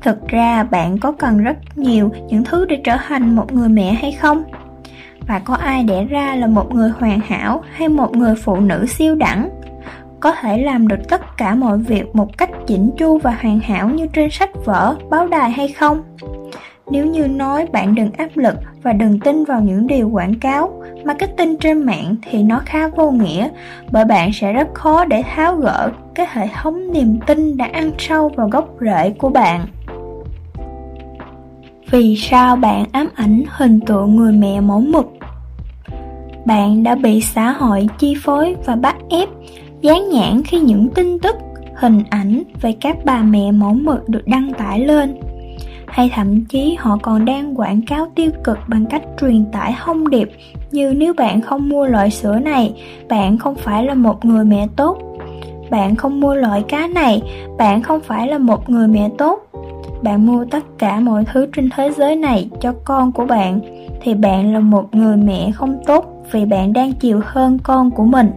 [0.01, 3.93] thực ra bạn có cần rất nhiều những thứ để trở thành một người mẹ
[3.93, 4.43] hay không?
[5.27, 8.85] Và có ai đẻ ra là một người hoàn hảo hay một người phụ nữ
[8.85, 9.49] siêu đẳng?
[10.19, 13.89] Có thể làm được tất cả mọi việc một cách chỉnh chu và hoàn hảo
[13.89, 16.03] như trên sách vở, báo đài hay không?
[16.91, 20.83] Nếu như nói bạn đừng áp lực và đừng tin vào những điều quảng cáo,
[21.03, 23.49] marketing trên mạng thì nó khá vô nghĩa,
[23.91, 27.91] bởi bạn sẽ rất khó để tháo gỡ cái hệ thống niềm tin đã ăn
[27.97, 29.65] sâu vào gốc rễ của bạn
[31.91, 35.05] vì sao bạn ám ảnh hình tượng người mẹ mẫu mực?
[36.45, 39.29] Bạn đã bị xã hội chi phối và bắt ép,
[39.81, 41.35] dán nhãn khi những tin tức,
[41.75, 45.15] hình ảnh về các bà mẹ mẫu mực được đăng tải lên.
[45.87, 50.09] Hay thậm chí họ còn đang quảng cáo tiêu cực bằng cách truyền tải thông
[50.09, 50.31] điệp
[50.71, 52.73] như nếu bạn không mua loại sữa này,
[53.09, 54.97] bạn không phải là một người mẹ tốt.
[55.69, 57.21] Bạn không mua loại cá này,
[57.57, 59.39] bạn không phải là một người mẹ tốt
[60.01, 63.59] bạn mua tất cả mọi thứ trên thế giới này cho con của bạn,
[64.01, 68.05] thì bạn là một người mẹ không tốt vì bạn đang chiều hơn con của
[68.05, 68.31] mình.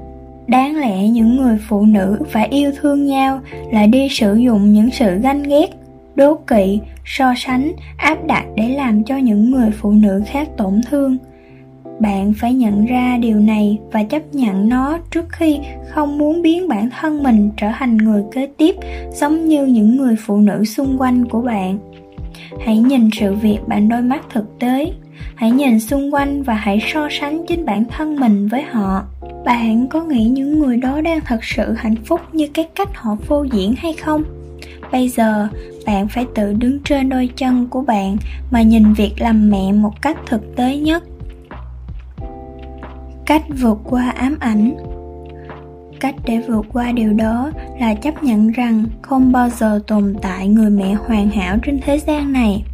[0.47, 3.41] Đáng lẽ những người phụ nữ phải yêu thương nhau
[3.73, 5.67] là đi sử dụng những sự ganh ghét,
[6.15, 10.81] đố kỵ, so sánh, áp đặt để làm cho những người phụ nữ khác tổn
[10.91, 11.17] thương
[12.01, 15.59] bạn phải nhận ra điều này và chấp nhận nó trước khi
[15.89, 18.77] không muốn biến bản thân mình trở thành người kế tiếp,
[19.15, 21.79] giống như những người phụ nữ xung quanh của bạn.
[22.61, 24.93] Hãy nhìn sự việc bằng đôi mắt thực tế.
[25.35, 29.03] Hãy nhìn xung quanh và hãy so sánh chính bản thân mình với họ.
[29.45, 33.17] Bạn có nghĩ những người đó đang thật sự hạnh phúc như cái cách họ
[33.27, 34.23] phô diễn hay không?
[34.93, 35.49] Bây giờ,
[35.87, 38.17] bạn phải tự đứng trên đôi chân của bạn
[38.51, 41.05] mà nhìn việc làm mẹ một cách thực tế nhất
[43.29, 44.77] cách vượt qua ám ảnh.
[46.01, 50.49] Cách để vượt qua điều đó là chấp nhận rằng không bao giờ tồn tại
[50.49, 52.65] người mẹ hoàn hảo trên thế gian này.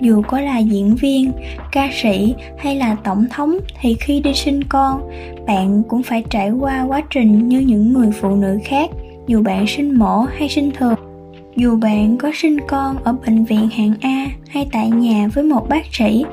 [0.00, 1.32] Dù có là diễn viên,
[1.72, 5.10] ca sĩ hay là tổng thống thì khi đi sinh con,
[5.46, 8.90] bạn cũng phải trải qua quá trình như những người phụ nữ khác,
[9.26, 11.12] dù bạn sinh mổ hay sinh thường
[11.56, 15.68] dù bạn có sinh con ở bệnh viện hạng a hay tại nhà với một
[15.68, 16.24] bác sĩ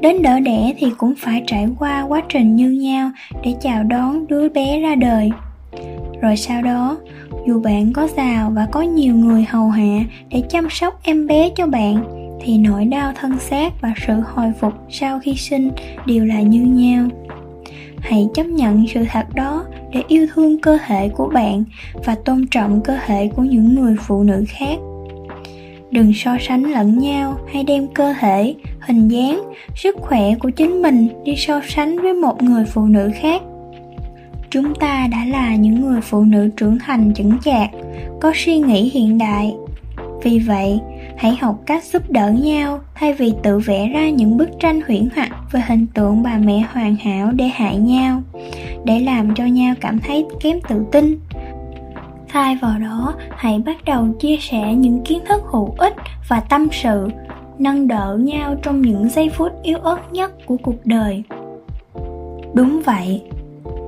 [0.00, 3.10] đến đỡ đẻ thì cũng phải trải qua quá trình như nhau
[3.42, 5.30] để chào đón đứa bé ra đời.
[6.20, 6.96] Rồi sau đó,
[7.46, 11.50] dù bạn có giàu và có nhiều người hầu hạ để chăm sóc em bé
[11.56, 12.04] cho bạn,
[12.40, 15.70] thì nỗi đau thân xác và sự hồi phục sau khi sinh
[16.06, 17.06] đều là như nhau.
[18.00, 21.64] Hãy chấp nhận sự thật đó để yêu thương cơ thể của bạn
[22.04, 24.78] và tôn trọng cơ thể của những người phụ nữ khác
[25.90, 29.42] đừng so sánh lẫn nhau hay đem cơ thể, hình dáng,
[29.76, 33.42] sức khỏe của chính mình đi so sánh với một người phụ nữ khác.
[34.50, 37.70] Chúng ta đã là những người phụ nữ trưởng thành chững chạc,
[38.20, 39.54] có suy nghĩ hiện đại.
[40.22, 40.80] Vì vậy,
[41.16, 45.08] hãy học cách giúp đỡ nhau thay vì tự vẽ ra những bức tranh huyễn
[45.14, 48.22] hoặc về hình tượng bà mẹ hoàn hảo để hại nhau,
[48.84, 51.18] để làm cho nhau cảm thấy kém tự tin
[52.28, 55.94] thay vào đó, hãy bắt đầu chia sẻ những kiến thức hữu ích
[56.28, 57.08] và tâm sự,
[57.58, 61.22] nâng đỡ nhau trong những giây phút yếu ớt nhất của cuộc đời
[62.54, 63.22] đúng vậy,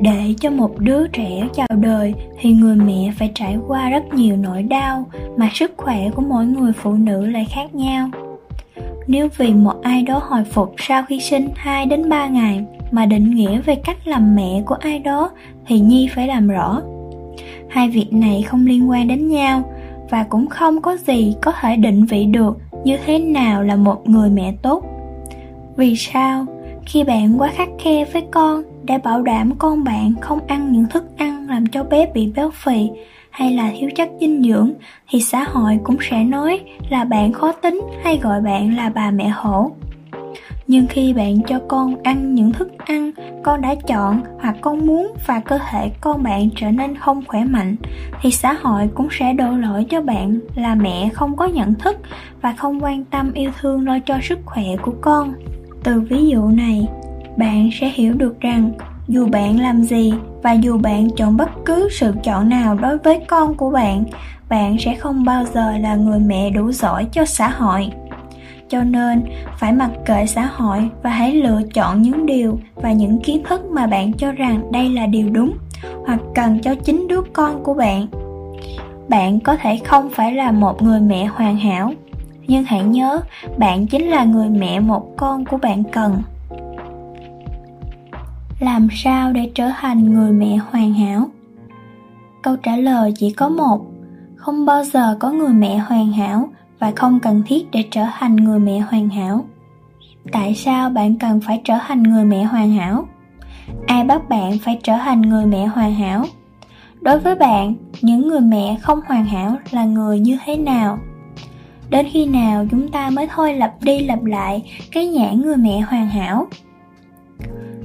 [0.00, 4.36] để cho một đứa trẻ chào đời thì người mẹ phải trải qua rất nhiều
[4.36, 5.04] nỗi đau
[5.36, 8.10] mà sức khỏe của mỗi người phụ nữ lại khác nhau
[9.06, 13.06] nếu vì một ai đó hồi phục sau khi sinh 2 đến 3 ngày mà
[13.06, 15.30] định nghĩa về cách làm mẹ của ai đó
[15.66, 16.82] thì Nhi phải làm rõ.
[17.70, 19.62] Hai việc này không liên quan đến nhau
[20.10, 24.08] và cũng không có gì có thể định vị được như thế nào là một
[24.08, 24.84] người mẹ tốt.
[25.76, 26.46] Vì sao?
[26.86, 30.86] Khi bạn quá khắc khe với con để bảo đảm con bạn không ăn những
[30.90, 32.88] thức ăn làm cho bé bị béo phì
[33.30, 34.72] hay là thiếu chất dinh dưỡng,
[35.10, 39.10] thì xã hội cũng sẽ nói là bạn khó tính hay gọi bạn là bà
[39.10, 39.70] mẹ hổ
[40.70, 43.10] nhưng khi bạn cho con ăn những thức ăn
[43.42, 47.44] con đã chọn hoặc con muốn và cơ thể con bạn trở nên không khỏe
[47.44, 47.76] mạnh,
[48.22, 51.96] thì xã hội cũng sẽ đổ lỗi cho bạn là mẹ không có nhận thức
[52.42, 55.32] và không quan tâm yêu thương lo cho sức khỏe của con.
[55.84, 56.88] Từ ví dụ này,
[57.36, 58.72] bạn sẽ hiểu được rằng
[59.08, 63.20] dù bạn làm gì và dù bạn chọn bất cứ sự chọn nào đối với
[63.28, 64.04] con của bạn
[64.48, 67.90] bạn sẽ không bao giờ là người mẹ đủ giỏi cho xã hội
[68.70, 69.22] cho nên
[69.58, 73.64] phải mặc kệ xã hội và hãy lựa chọn những điều và những kiến thức
[73.70, 75.52] mà bạn cho rằng đây là điều đúng
[76.06, 78.06] hoặc cần cho chính đứa con của bạn.
[79.08, 81.92] Bạn có thể không phải là một người mẹ hoàn hảo,
[82.46, 83.20] nhưng hãy nhớ
[83.58, 86.22] bạn chính là người mẹ một con của bạn cần.
[88.60, 91.30] Làm sao để trở thành người mẹ hoàn hảo?
[92.42, 93.80] Câu trả lời chỉ có một,
[94.36, 96.48] không bao giờ có người mẹ hoàn hảo
[96.80, 99.44] và không cần thiết để trở thành người mẹ hoàn hảo.
[100.32, 103.06] Tại sao bạn cần phải trở thành người mẹ hoàn hảo?
[103.86, 106.24] Ai bắt bạn phải trở thành người mẹ hoàn hảo?
[107.00, 110.98] Đối với bạn, những người mẹ không hoàn hảo là người như thế nào?
[111.90, 114.62] Đến khi nào chúng ta mới thôi lặp đi lặp lại
[114.92, 116.46] cái nhãn người mẹ hoàn hảo?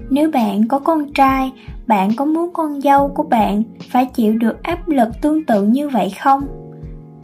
[0.10, 1.52] Nếu bạn có con trai,
[1.88, 5.90] bạn có muốn con dâu của bạn phải chịu được áp lực tương tự như
[5.90, 6.65] vậy không?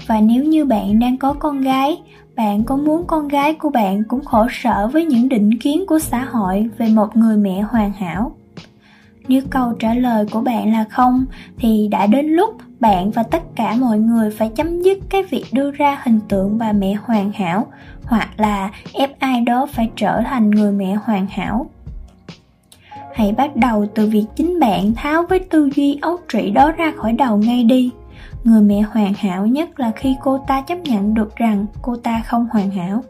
[0.07, 2.01] Và nếu như bạn đang có con gái,
[2.35, 5.99] bạn có muốn con gái của bạn cũng khổ sở với những định kiến của
[5.99, 8.31] xã hội về một người mẹ hoàn hảo?
[9.27, 11.25] Nếu câu trả lời của bạn là không,
[11.57, 15.45] thì đã đến lúc bạn và tất cả mọi người phải chấm dứt cái việc
[15.51, 17.67] đưa ra hình tượng bà mẹ hoàn hảo,
[18.03, 21.69] hoặc là ép ai đó phải trở thành người mẹ hoàn hảo.
[23.13, 26.91] Hãy bắt đầu từ việc chính bạn tháo với tư duy ấu trĩ đó ra
[26.97, 27.91] khỏi đầu ngay đi
[28.43, 32.21] người mẹ hoàn hảo nhất là khi cô ta chấp nhận được rằng cô ta
[32.25, 33.03] không hoàn hảo.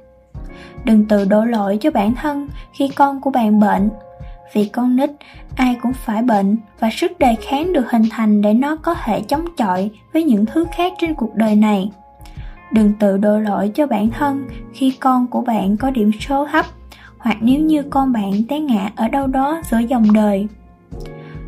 [0.84, 3.90] Đừng tự đổ lỗi cho bản thân khi con của bạn bệnh,
[4.54, 5.10] vì con nít
[5.56, 9.22] ai cũng phải bệnh và sức đề kháng được hình thành để nó có thể
[9.22, 11.92] chống chọi với những thứ khác trên cuộc đời này.
[12.72, 16.66] Đừng tự đổ lỗi cho bản thân khi con của bạn có điểm số thấp,
[17.18, 20.48] hoặc nếu như con bạn té ngã ở đâu đó giữa dòng đời.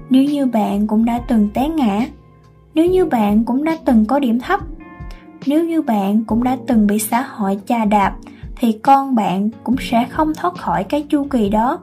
[0.09, 2.05] Nếu như bạn cũng đã từng té ngã
[2.73, 4.59] nếu như bạn cũng đã từng có điểm thấp,
[5.45, 8.15] nếu như bạn cũng đã từng bị xã hội chà đạp,
[8.55, 11.79] thì con bạn cũng sẽ không thoát khỏi cái chu kỳ đó.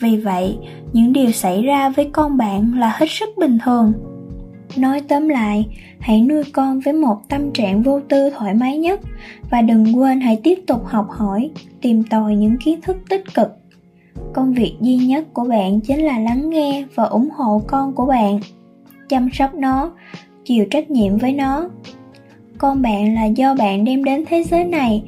[0.00, 0.58] Vì vậy,
[0.92, 3.92] những điều xảy ra với con bạn là hết sức bình thường.
[4.76, 5.66] Nói tóm lại,
[6.00, 9.00] hãy nuôi con với một tâm trạng vô tư thoải mái nhất
[9.50, 13.48] và đừng quên hãy tiếp tục học hỏi, tìm tòi những kiến thức tích cực.
[14.32, 18.06] Công việc duy nhất của bạn chính là lắng nghe và ủng hộ con của
[18.06, 18.40] bạn
[19.12, 19.92] chăm sóc nó,
[20.44, 21.68] chịu trách nhiệm với nó.
[22.58, 25.02] Con bạn là do bạn đem đến thế giới này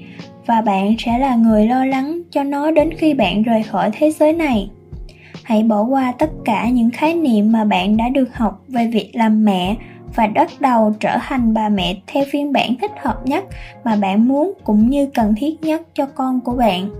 [0.46, 4.10] và bạn sẽ là người lo lắng cho nó đến khi bạn rời khỏi thế
[4.10, 4.70] giới này.
[5.42, 9.10] Hãy bỏ qua tất cả những khái niệm mà bạn đã được học về việc
[9.14, 9.76] làm mẹ
[10.14, 13.44] và bắt đầu trở thành bà mẹ theo phiên bản thích hợp nhất
[13.84, 16.90] mà bạn muốn cũng như cần thiết nhất cho con của bạn.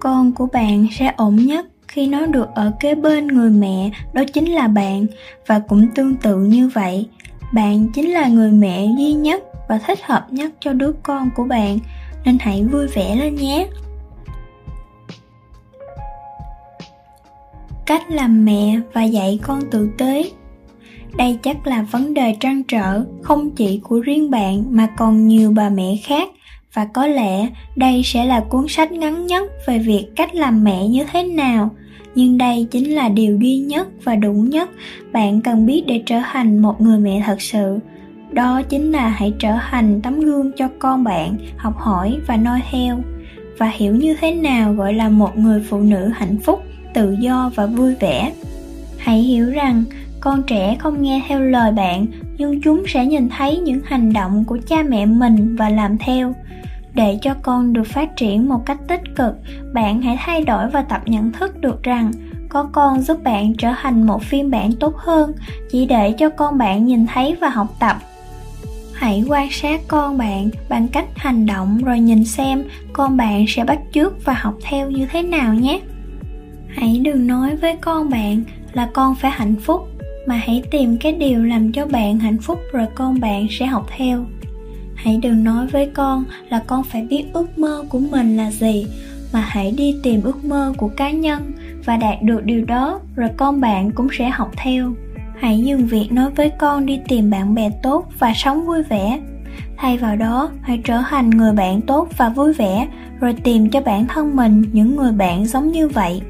[0.00, 4.22] Con của bạn sẽ ổn nhất khi nó được ở kế bên người mẹ, đó
[4.32, 5.06] chính là bạn,
[5.46, 7.06] và cũng tương tự như vậy.
[7.52, 11.44] Bạn chính là người mẹ duy nhất và thích hợp nhất cho đứa con của
[11.44, 11.78] bạn,
[12.24, 13.66] nên hãy vui vẻ lên nhé.
[17.86, 20.30] Cách làm mẹ và dạy con tử tế.
[21.16, 25.52] Đây chắc là vấn đề trăn trở, không chỉ của riêng bạn mà còn nhiều
[25.56, 26.28] bà mẹ khác.
[26.74, 30.86] Và có lẽ đây sẽ là cuốn sách ngắn nhất về việc cách làm mẹ
[30.88, 31.70] như thế nào
[32.16, 34.70] nhưng đây chính là điều duy nhất và đủ nhất
[35.12, 37.78] bạn cần biết để trở thành một người mẹ thật sự.
[38.32, 42.60] Đó chính là hãy trở thành tấm gương cho con bạn, học hỏi và noi
[42.70, 42.98] theo.
[43.58, 46.62] Và hiểu như thế nào gọi là một người phụ nữ hạnh phúc,
[46.94, 48.32] tự do và vui vẻ.
[48.98, 49.84] Hãy hiểu rằng
[50.20, 52.06] con trẻ không nghe theo lời bạn,
[52.38, 56.34] nhưng chúng sẽ nhìn thấy những hành động của cha mẹ mình và làm theo
[56.96, 59.34] để cho con được phát triển một cách tích cực,
[59.72, 62.12] bạn hãy thay đổi và tập nhận thức được rằng
[62.48, 65.32] có con giúp bạn trở thành một phiên bản tốt hơn,
[65.70, 67.96] chỉ để cho con bạn nhìn thấy và học tập.
[68.94, 73.64] Hãy quan sát con bạn bằng cách hành động rồi nhìn xem con bạn sẽ
[73.64, 75.80] bắt chước và học theo như thế nào nhé.
[76.68, 79.88] Hãy đừng nói với con bạn là con phải hạnh phúc,
[80.26, 83.86] mà hãy tìm cái điều làm cho bạn hạnh phúc rồi con bạn sẽ học
[83.96, 84.26] theo
[84.96, 88.86] hãy đừng nói với con là con phải biết ước mơ của mình là gì,
[89.32, 91.52] mà hãy đi tìm ước mơ của cá nhân
[91.84, 94.92] và đạt được điều đó, rồi con bạn cũng sẽ học theo.
[95.40, 99.20] Hãy dừng việc nói với con đi tìm bạn bè tốt và sống vui vẻ.
[99.76, 102.88] Thay vào đó, hãy trở thành người bạn tốt và vui vẻ,
[103.20, 106.22] rồi tìm cho bản thân mình những người bạn giống như vậy.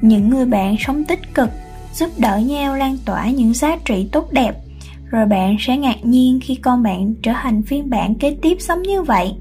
[0.00, 1.48] Những người bạn sống tích cực,
[1.94, 4.52] giúp đỡ nhau lan tỏa những giá trị tốt đẹp
[5.10, 8.82] rồi bạn sẽ ngạc nhiên khi con bạn trở thành phiên bản kế tiếp sống
[8.82, 9.34] như vậy.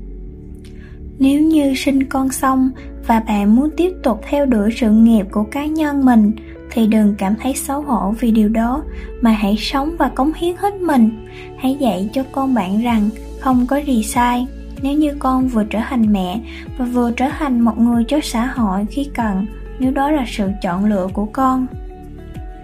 [1.20, 2.70] Nếu như sinh con xong
[3.08, 6.32] và bạn muốn tiếp tục theo đuổi sự nghiệp của cá nhân mình,
[6.72, 8.84] thì đừng cảm thấy xấu hổ vì điều đó,
[9.22, 11.28] mà hãy sống và cống hiến hết mình.
[11.58, 14.48] Hãy dạy cho con bạn rằng không có gì sai.
[14.82, 16.40] Nếu như con vừa trở thành mẹ
[16.78, 19.46] và vừa trở thành một người cho xã hội khi cần,
[19.80, 21.68] nếu đó là sự chọn lựa của con.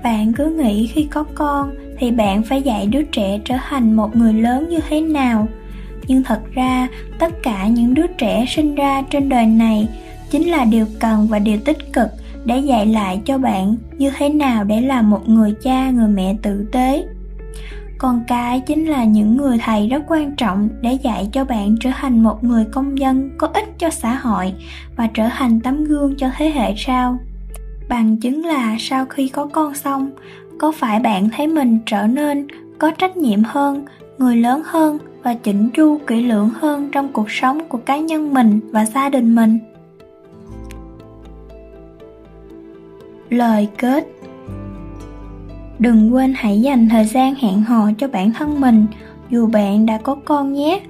[0.04, 4.16] Bạn cứ nghĩ khi có con thì bạn phải dạy đứa trẻ trở thành một
[4.16, 5.48] người lớn như thế nào.
[6.08, 6.88] Nhưng thật ra,
[7.20, 9.88] tất cả những đứa trẻ sinh ra trên đời này
[10.30, 12.08] chính là điều cần và điều tích cực
[12.46, 16.36] để dạy lại cho bạn như thế nào để là một người cha, người mẹ
[16.42, 17.06] tử tế.
[17.98, 21.90] Con cái chính là những người thầy rất quan trọng để dạy cho bạn trở
[21.96, 24.54] thành một người công dân có ích cho xã hội
[24.96, 27.18] và trở thành tấm gương cho thế hệ sau.
[27.90, 30.12] Bằng chứng là sau khi có con xong
[30.64, 32.48] có phải bạn thấy mình trở nên
[32.80, 33.86] có trách nhiệm hơn,
[34.18, 38.34] người lớn hơn và chỉnh chu kỹ lưỡng hơn trong cuộc sống của cá nhân
[38.34, 39.60] mình và gia đình mình?
[43.30, 44.08] Lời kết.
[45.80, 48.86] Đừng quên hãy dành thời gian hẹn hò cho bản thân mình,
[49.30, 50.82] dù bạn đã có con nhé,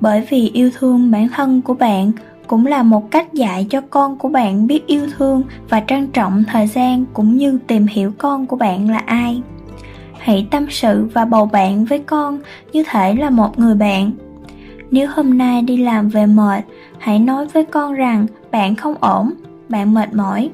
[0.00, 2.12] bởi vì yêu thương bản thân của bạn
[2.52, 6.44] cũng là một cách dạy cho con của bạn biết yêu thương và trân trọng
[6.48, 9.42] thời gian cũng như tìm hiểu con của bạn là ai.
[10.18, 12.38] Hãy tâm sự và bầu bạn với con
[12.72, 14.10] như thể là một người bạn.
[14.90, 16.64] Nếu hôm nay đi làm về mệt,
[16.98, 19.32] hãy nói với con rằng bạn không ổn,
[19.68, 20.50] bạn mệt mỏi.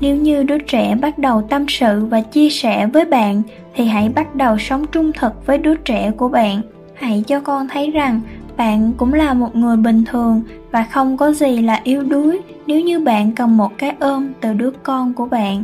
[0.00, 3.42] Nếu như đứa trẻ bắt đầu tâm sự và chia sẻ với bạn,
[3.74, 6.60] thì hãy bắt đầu sống trung thực với đứa trẻ của bạn.
[6.94, 8.20] Hãy cho con thấy rằng
[8.62, 12.80] bạn cũng là một người bình thường và không có gì là yếu đuối nếu
[12.80, 15.62] như bạn cần một cái ôm từ đứa con của bạn.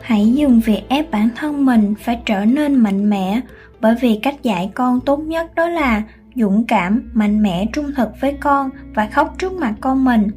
[0.00, 3.40] Hãy dừng việc ép bản thân mình phải trở nên mạnh mẽ,
[3.80, 6.02] bởi vì cách dạy con tốt nhất đó là
[6.34, 10.30] dũng cảm, mạnh mẽ, trung thực với con và khóc trước mặt con mình.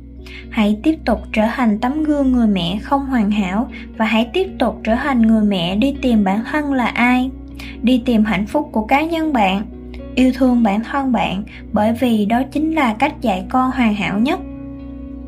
[0.50, 4.48] Hãy tiếp tục trở thành tấm gương người mẹ không hoàn hảo và hãy tiếp
[4.60, 7.30] tục trở thành người mẹ đi tìm bản thân là ai.
[7.82, 9.75] Đi tìm hạnh phúc của cá nhân bạn
[10.16, 14.20] yêu thương bản thân bạn bởi vì đó chính là cách dạy con hoàn hảo
[14.20, 14.40] nhất.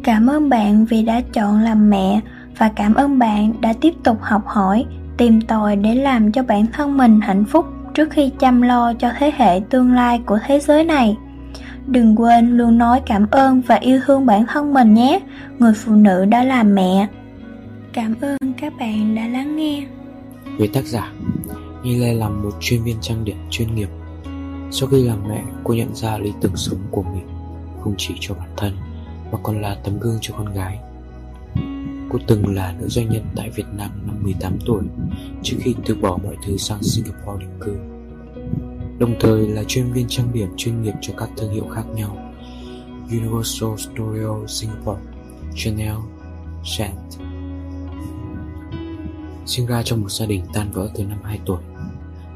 [0.04, 2.20] Cảm ơn bạn vì đã chọn làm mẹ
[2.58, 4.86] và cảm ơn bạn đã tiếp tục học hỏi,
[5.18, 9.12] tìm tòi để làm cho bản thân mình hạnh phúc trước khi chăm lo cho
[9.20, 11.18] thế hệ tương lai của thế giới này.
[11.88, 15.20] Đừng quên luôn nói cảm ơn và yêu thương bản thân mình nhé.
[15.60, 17.08] Người phụ nữ đã làm mẹ.
[17.94, 19.86] Cảm ơn các bạn đã lắng nghe.
[20.60, 21.12] Về tác giả
[21.84, 23.90] Nhi Lê là một chuyên viên trang điểm chuyên nghiệp
[24.72, 27.28] sau khi làm mẹ cô nhận ra lý tưởng sống của mình
[27.82, 28.78] không chỉ cho bản thân
[29.32, 30.80] mà còn là tấm gương cho con gái.
[32.10, 34.84] Cô từng là nữ doanh nhân tại Việt Nam năm 18 tuổi
[35.44, 37.78] trước khi từ bỏ mọi thứ sang Singapore định cư.
[39.00, 42.18] Đồng thời là chuyên viên trang điểm chuyên nghiệp cho các thương hiệu khác nhau
[43.10, 45.02] Universal Studio Singapore,
[45.56, 45.96] Chanel,
[46.64, 47.12] Shant.
[49.46, 51.62] Sinh ra trong một gia đình tan vỡ từ năm 2 tuổi,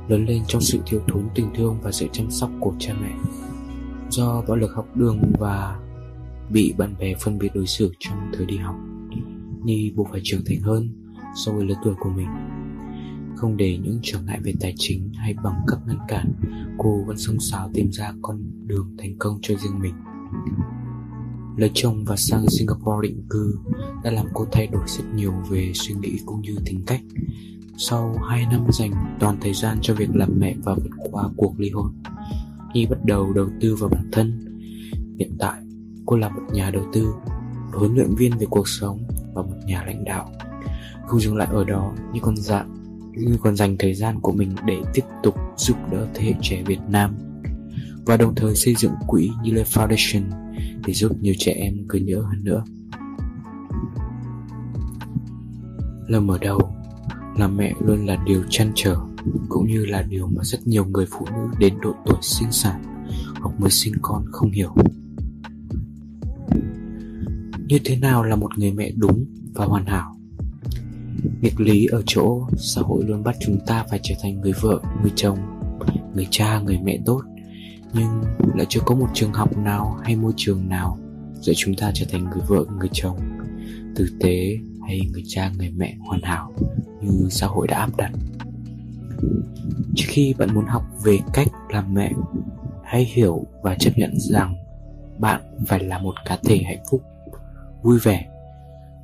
[0.07, 3.13] lớn lên trong sự thiếu thốn tình thương và sự chăm sóc của cha mẹ.
[4.09, 5.79] Do bạo lực học đường và
[6.49, 8.75] bị bạn bè phân biệt đối xử trong thời đi học,
[9.63, 10.89] Nhi buộc phải trưởng thành hơn
[11.35, 12.27] so với lứa tuổi của mình
[13.35, 16.33] không để những trở ngại về tài chính hay bằng cấp ngăn cản
[16.77, 19.93] cô vẫn sông sáo tìm ra con đường thành công cho riêng mình
[21.57, 23.59] lấy chồng và sang Singapore định cư
[24.03, 27.01] đã làm cô thay đổi rất nhiều về suy nghĩ cũng như tính cách.
[27.83, 31.59] Sau 2 năm dành toàn thời gian cho việc làm mẹ và vượt qua cuộc
[31.59, 31.93] ly hôn,
[32.73, 34.47] Nhi bắt đầu đầu tư vào bản thân.
[35.19, 35.61] Hiện tại,
[36.05, 37.13] cô là một nhà đầu tư,
[37.71, 39.03] một huấn luyện viên về cuộc sống
[39.33, 40.31] và một nhà lãnh đạo.
[41.07, 42.75] Không dừng lại ở đó, như còn dạng
[43.15, 46.63] như còn dành thời gian của mình để tiếp tục giúp đỡ thế hệ trẻ
[46.65, 47.15] Việt Nam
[48.05, 50.23] và đồng thời xây dựng quỹ Như Foundation
[50.85, 52.63] để giúp nhiều trẻ em cười nhớ hơn nữa.
[56.07, 56.80] Lần mở đầu
[57.37, 58.95] làm mẹ luôn là điều chăn trở
[59.49, 62.81] cũng như là điều mà rất nhiều người phụ nữ đến độ tuổi sinh sản
[63.41, 64.75] hoặc mới sinh con không hiểu.
[67.67, 70.15] Như thế nào là một người mẹ đúng và hoàn hảo?
[71.41, 74.81] Nghịch lý ở chỗ xã hội luôn bắt chúng ta phải trở thành người vợ,
[75.01, 75.37] người chồng,
[76.15, 77.21] người cha, người mẹ tốt
[77.93, 78.21] Nhưng
[78.55, 80.99] lại chưa có một trường học nào hay môi trường nào
[81.41, 83.17] dạy chúng ta trở thành người vợ, người chồng
[83.95, 84.57] Tử tế
[84.87, 86.53] hay người cha, người mẹ hoàn hảo
[87.01, 88.11] như xã hội đã áp đặt.
[89.95, 92.11] Trước khi bạn muốn học về cách làm mẹ
[92.91, 94.55] Hãy hiểu và chấp nhận rằng
[95.19, 97.01] bạn phải là một cá thể hạnh phúc,
[97.83, 98.29] vui vẻ,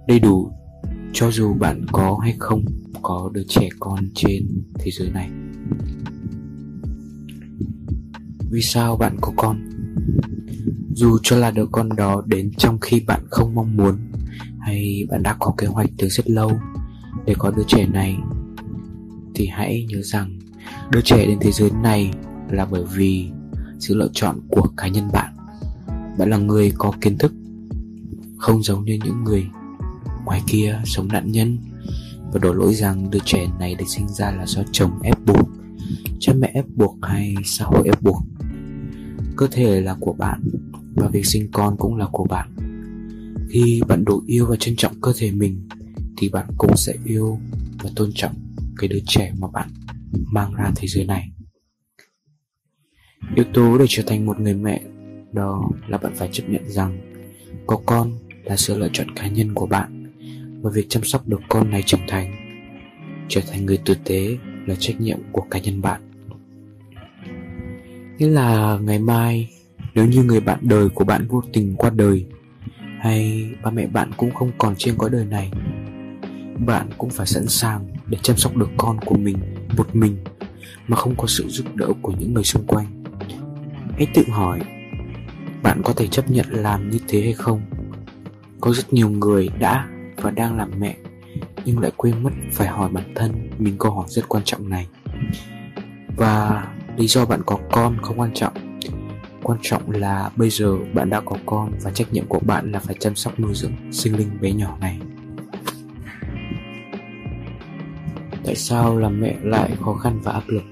[0.07, 0.51] đầy đủ
[1.13, 2.65] cho dù bạn có hay không
[3.01, 4.47] có đứa trẻ con trên
[4.80, 5.30] thế giới này.
[8.49, 9.69] Vì sao bạn có con?
[10.93, 13.95] Dù cho là đứa con đó đến trong khi bạn không mong muốn
[14.68, 16.51] hay bạn đã có kế hoạch từ rất lâu
[17.26, 18.18] để có đứa trẻ này?
[19.36, 20.39] Thì hãy nhớ rằng,
[20.91, 22.11] đứa trẻ đến thế giới này
[22.49, 23.30] là bởi vì
[23.80, 25.34] sự lựa chọn của cá nhân bạn.
[26.18, 27.34] Bạn là người có kiến thức,
[28.38, 29.47] không giống như những người
[30.26, 31.57] ngoài kia sống nạn nhân.
[32.32, 35.49] Và đổ lỗi rằng đứa trẻ này được sinh ra là do chồng ép buộc,
[36.20, 38.24] cha mẹ ép buộc hay xã hội ép buộc.
[39.36, 40.43] Cơ thể là của bạn
[40.95, 42.56] và việc sinh con cũng là của bạn
[43.49, 45.67] khi bạn đủ yêu và trân trọng cơ thể mình,
[46.17, 47.39] thì bạn cũng sẽ yêu
[47.83, 48.33] và tôn trọng
[48.77, 49.69] cái đứa trẻ mà bạn
[50.11, 51.29] mang ra thế giới này.
[53.35, 54.81] Yếu tố để trở thành một người mẹ,
[55.33, 57.13] đó là bạn phải chấp nhận rằng
[57.67, 58.11] có con
[58.43, 60.13] là sự lựa chọn cá nhân của bạn
[60.61, 62.35] và việc chăm sóc được con này trưởng thành,
[63.29, 66.01] trở thành người tử tế là trách nhiệm của cá nhân bạn.
[68.17, 69.49] Nghĩa là ngày mai,
[69.95, 72.25] nếu như người bạn đời của bạn vô tình qua đời
[72.99, 75.51] hay ba mẹ bạn cũng không còn trên cõi đời này?
[76.65, 79.37] Bạn cũng phải sẵn sàng để chăm sóc được con của mình
[79.77, 80.17] một mình
[80.87, 83.03] mà không có sự giúp đỡ của những người xung quanh.
[83.91, 84.59] Hãy tự hỏi,
[85.63, 87.61] bạn có thể chấp nhận làm như thế hay không?
[88.61, 90.95] Có rất nhiều người đã và đang làm mẹ,
[91.65, 94.87] nhưng lại quên mất phải hỏi bản thân mình câu hỏi rất quan trọng này.
[96.15, 96.67] Và
[96.97, 98.66] lý do bạn có con không quan trọng
[99.47, 102.79] quan trọng là bây giờ bạn đã có con và trách nhiệm của bạn là
[102.79, 104.99] phải chăm sóc nuôi dưỡng sinh linh bé nhỏ này.
[108.45, 110.63] Tại sao làm mẹ lại khó khăn và áp lực?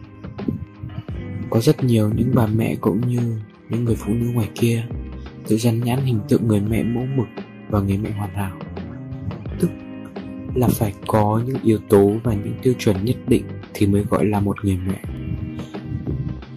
[1.49, 4.83] Có rất nhiều những bà mẹ cũng như những người phụ nữ ngoài kia
[5.47, 7.27] tự dán nhãn hình tượng người mẹ mẫu mực
[7.69, 8.57] và người mẹ hoàn hảo.
[9.59, 9.69] Tức
[10.55, 14.25] là phải có những yếu tố và những tiêu chuẩn nhất định thì mới gọi
[14.25, 15.14] là một người mẹ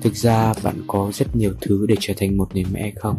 [0.00, 3.18] thực ra bạn có rất nhiều thứ để trở thành một người mẹ không?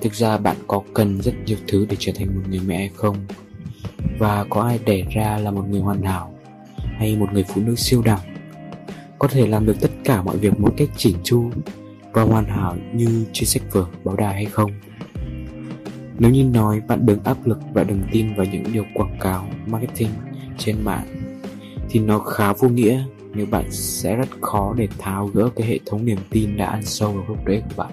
[0.00, 3.16] Thực ra bạn có cần rất nhiều thứ để trở thành một người mẹ không?
[4.18, 6.34] Và có ai đẻ ra là một người hoàn hảo
[6.76, 8.20] hay một người phụ nữ siêu đẳng?
[9.18, 11.50] Có thể làm được tất cả mọi việc một cách chỉnh chu
[12.12, 14.70] và hoàn hảo như trên sách vở báo đài hay không?
[16.18, 19.48] Nếu như nói bạn đừng áp lực và đừng tin vào những điều quảng cáo,
[19.66, 20.10] marketing
[20.58, 21.06] trên mạng
[21.90, 23.04] thì nó khá vô nghĩa
[23.34, 26.82] như bạn sẽ rất khó để tháo gỡ cái hệ thống niềm tin đã ăn
[26.82, 27.92] sâu vào gốc rễ của bạn.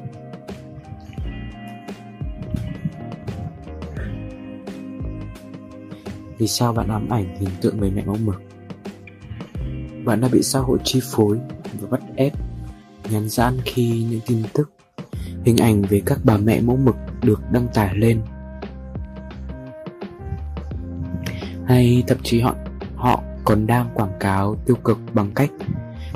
[6.37, 8.41] Vì sao bạn ám ảnh hình tượng người mẹ mẫu mực?
[10.05, 11.39] Bạn đã bị xã hội chi phối
[11.79, 12.33] và bắt ép,
[13.11, 14.71] nhắn gian khi những tin tức,
[15.43, 18.21] hình ảnh về các bà mẹ mẫu mực được đăng tải lên
[21.65, 22.55] hay thậm chí họ
[22.95, 25.51] họ còn đang quảng cáo tiêu cực bằng cách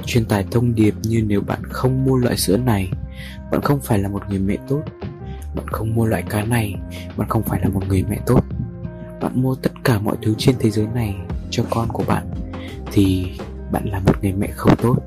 [0.06, 2.90] truyền tải thông điệp như nếu bạn không mua loại sữa này,
[3.52, 4.82] bạn không phải là một người mẹ tốt.
[5.56, 6.76] Bạn không mua loại cá này,
[7.18, 8.44] bạn không phải là một người mẹ tốt.
[9.22, 11.16] Bạn mua tất cả mọi thứ trên thế giới này
[11.50, 12.28] cho con của bạn,
[12.92, 13.38] thì
[13.72, 14.98] bạn là một người mẹ không tốt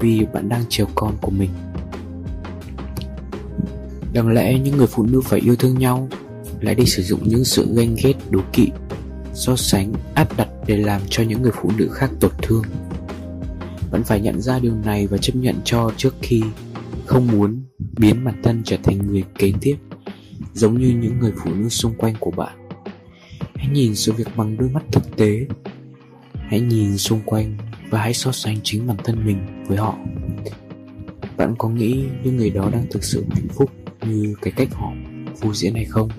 [0.00, 1.50] vì bạn đang chiều con của mình.
[4.12, 6.08] Đáng lẽ những người phụ nữ phải yêu thương nhau,
[6.60, 8.70] Lại đi sử dụng những sự ganh ghét, đố kỵ
[9.40, 12.62] So sánh, áp đặt để làm cho những người phụ nữ khác tổn thương.
[13.90, 16.42] Vẫn phải nhận ra điều này và chấp nhận cho trước khi
[17.06, 17.62] Không muốn
[17.98, 19.76] biến bản thân trở thành người kế tiếp
[20.54, 22.68] giống như những người phụ nữ xung quanh của bạn.
[23.54, 25.46] Hãy nhìn sự việc bằng đôi mắt thực tế.
[26.34, 27.56] Hãy nhìn xung quanh
[27.90, 29.98] và hãy so sánh chính bản thân mình với họ.
[31.36, 33.70] Bạn có nghĩ những người đó đang thực sự hạnh phúc
[34.06, 34.92] như cái cách họ
[35.40, 36.10] phô diễn hay không?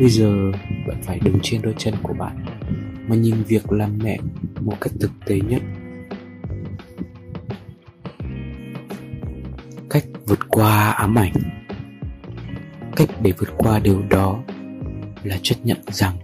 [0.00, 0.52] Bây giờ
[0.86, 2.44] bạn phải đứng trên đôi chân của bạn
[3.08, 4.18] mà nhìn việc làm mẹ
[4.60, 5.62] một cách thực tế nhất.
[9.90, 11.32] Cách vượt qua ám ảnh.
[12.96, 14.42] Cách để vượt qua điều đó
[15.22, 16.16] là chấp nhận rằng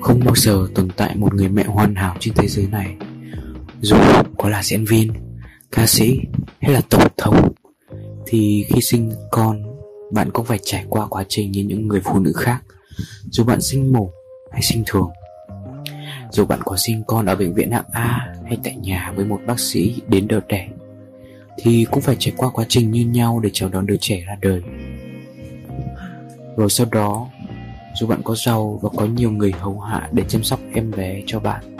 [0.00, 2.96] không bao giờ tồn tại một người mẹ hoàn hảo trên thế giới này.
[3.80, 3.96] Dù
[4.38, 5.12] có là diễn viên,
[5.72, 6.20] ca sĩ
[6.60, 7.52] hay là tổng thống,
[8.26, 9.62] thì khi sinh con,
[10.12, 12.62] bạn cũng phải trải qua quá trình như những người phụ nữ khác
[13.30, 14.10] dù bạn sinh mổ
[14.52, 15.10] hay sinh thường,
[16.30, 19.40] dù bạn có sinh con ở bệnh viện hạng A hay tại nhà với một
[19.46, 20.68] bác sĩ đến đỡ đẻ
[21.58, 24.36] thì cũng phải trải qua quá trình như nhau để chào đón đứa trẻ ra
[24.40, 24.62] đời.
[26.56, 27.28] Rồi sau đó,
[28.00, 31.22] dù bạn có giàu và có nhiều người hầu hạ để chăm sóc em bé
[31.26, 31.76] cho bạn,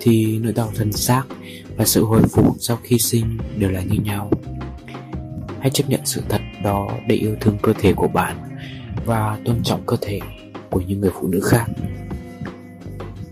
[0.00, 1.24] thì nỗi đau thân xác
[1.76, 4.30] và sự hồi phục sau khi sinh đều là như nhau.
[5.60, 8.36] Hãy chấp nhận sự thật đó để yêu thương cơ thể của bạn
[9.04, 10.20] và tôn trọng cơ thể
[10.70, 11.66] của những người phụ nữ khác.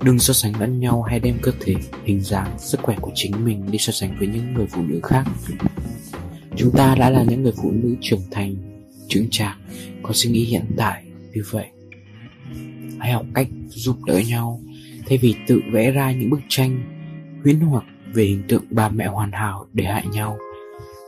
[0.03, 1.75] Đừng so sánh lẫn nhau hay đem cơ thể
[2.05, 5.01] hình dáng sức khỏe của chính mình đi so sánh với những người phụ nữ
[5.03, 5.25] khác.
[6.57, 8.55] Chúng ta đã là những người phụ nữ trưởng thành
[9.09, 9.59] trưởng trạng,
[10.03, 11.05] có suy nghĩ hiện tại.
[11.33, 11.67] Vì vậy
[12.99, 14.61] hãy học cách giúp đỡ nhau.
[15.07, 16.95] Thay vì tự vẽ ra những bức tranh
[17.43, 20.39] huyến hoặc về hình tượng bà mẹ hoàn hảo để hại nhau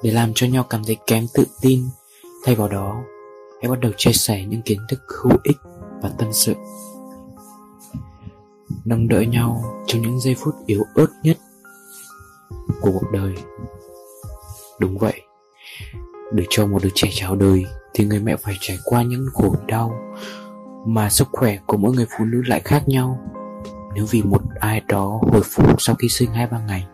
[0.02, 1.80] để làm cho nhau cảm thấy kém tự tin
[2.44, 3.04] thay vào đó
[3.62, 5.56] hãy bắt đầu chia sẻ những kiến thức hữu ích
[6.02, 6.54] và tâm sự.
[8.84, 11.36] Nâng đỡ nhau trong những giây phút yếu ớt nhất
[12.80, 13.34] của cuộc đời.
[14.80, 15.22] Đúng vậy,
[16.32, 19.54] để cho một đứa trẻ chào đời thì người mẹ phải trải qua những khổ
[19.66, 19.98] đau
[20.86, 23.18] mà sức khỏe của mỗi người phụ nữ lại khác nhau.
[23.94, 26.86] Nếu vì một ai đó hồi phục sau khi sinh hai ba ngày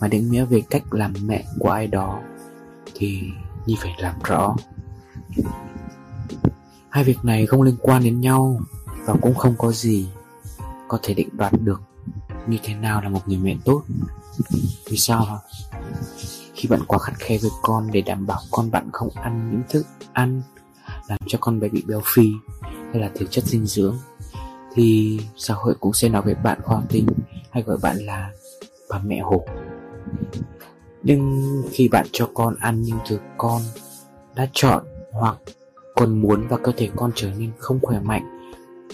[0.00, 2.20] mà định nghĩa về cách làm mẹ của ai đó
[2.94, 3.22] thì
[3.66, 4.56] Nhi phải làm rõ
[6.92, 8.60] hai việc này không liên quan đến nhau
[9.04, 10.08] và cũng không có gì
[10.88, 11.80] có thể định đoạt được.
[12.46, 13.82] Như thế nào là một người mẹ tốt?
[14.86, 15.36] Vì sao hả?
[16.54, 19.62] Khi bạn quá khắt khe với con để đảm bảo con bạn không ăn những
[19.68, 20.42] thức ăn
[21.08, 22.26] làm cho con bé bị béo phì
[22.62, 23.98] hay là thiếu chất dinh dưỡng,
[24.74, 27.06] thì xã hội cũng sẽ nói với bạn khoa tinh
[27.50, 28.30] hay gọi bạn là
[28.88, 29.44] bà mẹ hổ.
[31.02, 33.62] Nhưng khi bạn cho con ăn những thứ con
[34.34, 35.36] đã chọn hoặc
[35.96, 38.40] còn muốn và cơ thể con trở nên không khỏe mạnh,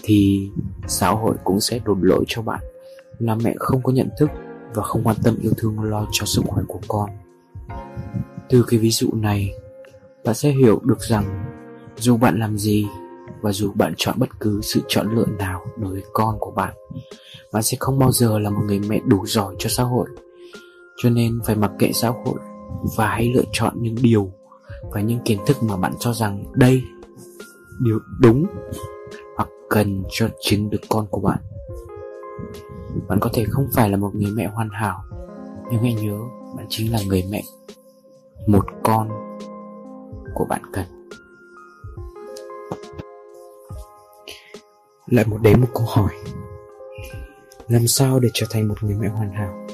[0.03, 0.49] thì
[0.87, 2.59] xã hội cũng sẽ đổ lỗi cho bạn
[3.19, 4.29] là mẹ không có nhận thức
[4.73, 7.09] và không quan tâm yêu thương lo cho sức khỏe của con.
[8.49, 9.51] Từ cái ví dụ này,
[10.25, 11.45] bạn sẽ hiểu được rằng
[11.97, 12.87] dù bạn làm gì
[13.41, 16.73] và dù bạn chọn bất cứ sự chọn lựa nào đối với con của bạn
[17.51, 20.09] bạn sẽ không bao giờ là một người mẹ đủ giỏi cho xã hội.
[20.97, 22.39] Cho nên phải mặc kệ xã hội
[22.97, 24.31] và hãy lựa chọn những điều
[24.81, 26.83] và những kiến thức mà bạn cho rằng đây
[27.79, 28.45] điều đúng
[29.35, 31.39] hoặc cần cho chính đứa con của bạn.
[33.07, 35.03] Bạn có thể không phải là một người mẹ hoàn hảo,
[35.71, 36.19] nhưng hãy nhớ
[36.57, 37.43] bạn chính là người mẹ
[38.47, 39.09] một con
[40.33, 40.85] của bạn cần.
[45.07, 46.13] Lại một đến một câu hỏi.
[47.67, 49.67] Làm sao để trở thành một người mẹ hoàn hảo?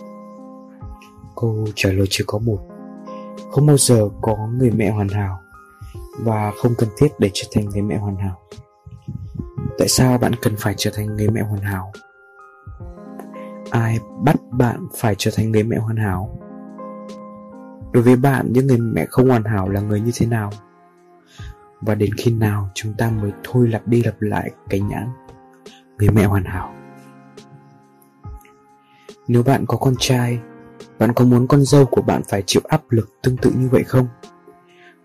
[1.35, 2.74] Câu trả lời chỉ có một
[3.55, 5.41] không bao giờ có người mẹ hoàn hảo
[6.19, 8.41] và không cần thiết để trở thành người mẹ hoàn hảo?
[9.77, 11.91] Tại sao bạn cần phải trở thành người mẹ hoàn hảo?
[13.69, 16.39] Ai bắt bạn phải trở thành người mẹ hoàn hảo?
[17.91, 20.51] Đối với bạn, những người mẹ không hoàn hảo là người như thế nào?
[21.81, 25.09] Và đến khi nào chúng ta mới thôi lặp đi lặp lại cái nhãn
[25.97, 26.73] người mẹ hoàn hảo?
[29.27, 30.39] Nếu bạn có con trai
[30.99, 33.83] bạn có muốn con dâu của bạn phải chịu áp lực tương tự như vậy
[33.83, 34.07] không?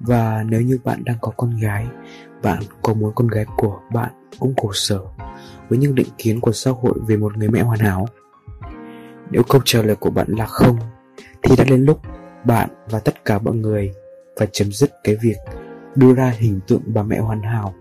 [0.01, 1.87] Và nếu như bạn đang có con gái,
[2.43, 5.01] bạn có muốn con gái của bạn cũng khổ sở
[5.69, 8.07] với những định kiến của xã hội về một người mẹ hoàn hảo?
[9.31, 10.79] Nếu câu trả lời của bạn là không,
[11.43, 12.01] thì đã đến lúc
[12.45, 13.95] bạn và tất cả mọi người
[14.39, 15.37] phải chấm dứt cái việc
[15.95, 17.75] đưa ra hình tượng bà mẹ hoàn hảo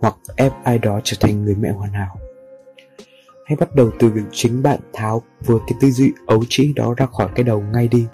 [0.00, 2.16] hoặc ép ai đó trở thành người mẹ hoàn hảo
[3.52, 6.94] hãy bắt đầu từ việc chính bạn tháo vừa cái tư duy ấu trĩ đó
[6.96, 8.06] ra khỏi cái đầu ngay đi.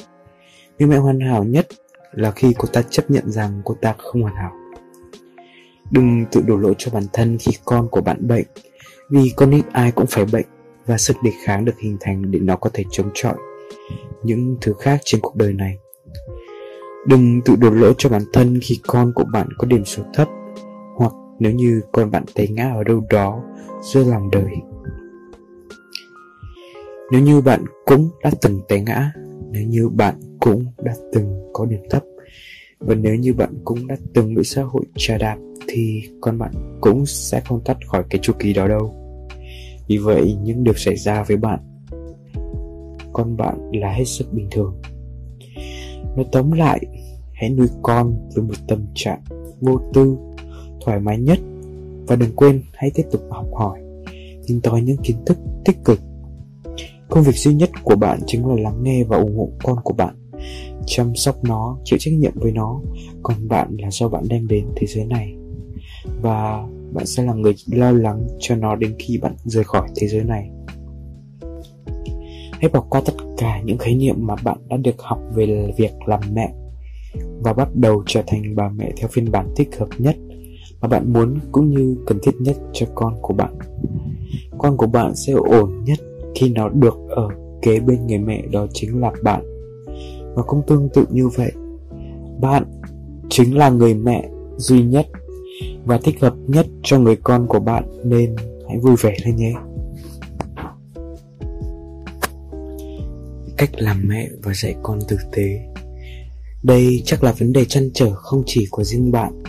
[0.78, 1.66] Người mẹ hoàn hảo nhất
[2.12, 4.52] là khi cô ta chấp nhận rằng cô ta không hoàn hảo.
[5.90, 8.46] Đừng tự đổ lỗi cho bản thân khi con của bạn bệnh,
[9.10, 10.46] vì con nít ai cũng phải bệnh
[10.86, 13.34] và sức đề kháng được hình thành để nó có thể chống chọi
[14.22, 15.78] những thứ khác trên cuộc đời này.
[17.06, 20.28] Đừng tự đổ lỗi cho bản thân khi con của bạn có điểm số thấp,
[20.96, 23.42] hoặc nếu như con bạn té ngã ở đâu đó
[23.82, 24.52] giữa lòng đời.
[27.12, 29.12] Nếu như bạn cũng đã từng té ngã,
[29.50, 32.02] nếu như bạn cũng đã từng có điểm thấp
[32.78, 35.36] và nếu như bạn cũng đã từng bị xã hội trà đạp
[35.68, 38.94] thì con bạn cũng sẽ không thoát khỏi cái chu kỳ đó đâu.
[39.88, 41.58] Vì vậy những điều xảy ra với bạn
[43.18, 44.74] con bạn là hết sức bình thường.
[46.16, 46.80] Nói tóm lại,
[47.32, 49.20] hãy nuôi con với một tâm trạng
[49.60, 50.16] vô tư,
[50.84, 51.38] thoải mái nhất
[52.06, 53.80] và đừng quên hãy tiếp tục học hỏi,
[54.46, 56.00] tìm tòi những kiến thức tích cực.
[57.10, 59.94] Công việc duy nhất của bạn chính là lắng nghe và ủng hộ con của
[59.94, 60.14] bạn,
[60.86, 62.80] chăm sóc nó, chịu trách nhiệm với nó,
[63.22, 65.34] còn bạn là do bạn đem đến thế giới này.
[66.22, 70.08] Và bạn sẽ là người lo lắng cho nó đến khi bạn rời khỏi thế
[70.08, 70.50] giới này.
[72.52, 75.92] Hãy bỏ qua tất cả những khái niệm mà bạn đã được học về việc
[76.06, 76.52] làm mẹ
[77.42, 80.16] và bắt đầu trở thành bà mẹ theo phiên bản thích hợp nhất
[80.80, 83.58] mà bạn muốn cũng như cần thiết nhất cho con của bạn.
[84.58, 85.98] Con của bạn sẽ ổn nhất
[86.34, 87.28] khi nó được ở
[87.62, 89.42] kế bên người mẹ đó chính là bạn.
[90.34, 91.52] Và cũng tương tự như vậy,
[92.40, 92.64] bạn
[93.28, 95.06] chính là người mẹ duy nhất
[95.84, 98.36] và thích hợp nhất cho người con của bạn nên
[98.68, 99.54] hãy vui vẻ lên nhé.
[103.58, 105.60] cách làm mẹ và dạy con tử tế
[106.62, 109.42] đây chắc là vấn đề chăn trở không chỉ của riêng bạn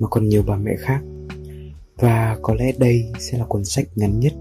[0.00, 1.00] mà còn nhiều bà mẹ khác
[1.96, 4.32] và có lẽ đây sẽ là cuốn sách ngắn nhất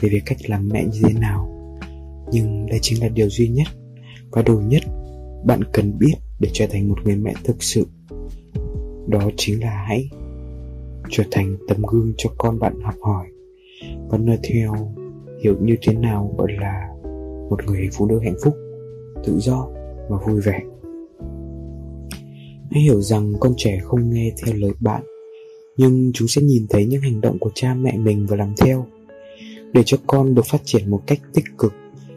[0.00, 1.52] về việc cách làm mẹ như thế nào.
[2.32, 3.66] Nhưng đây chính là điều duy nhất
[4.30, 4.82] và đủ nhất
[5.44, 7.86] bạn cần biết để trở thành một người mẹ thực sự.
[9.08, 10.10] Đó chính là hãy
[11.10, 13.26] trở thành tấm gương cho con bạn học hỏi.
[14.08, 14.72] Và nơi theo,
[15.44, 16.88] hiểu như thế nào gọi là
[17.50, 18.54] một người phụ nữ hạnh phúc,
[19.24, 19.68] tự do
[20.08, 20.60] và vui vẻ.
[22.70, 25.02] Hãy hiểu rằng con trẻ không nghe theo lời bạn,
[25.76, 28.86] nhưng chúng sẽ nhìn thấy những hành động của cha mẹ mình và làm theo
[29.76, 31.74] để cho con được phát triển một cách tích cực.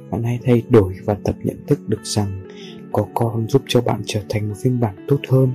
[0.10, 2.48] Bạn hãy thay đổi và tập nhận thức được rằng
[2.92, 5.52] có con giúp cho bạn trở thành một phiên bản tốt hơn,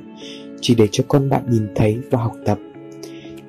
[0.61, 2.59] chỉ để cho con bạn nhìn thấy và học tập.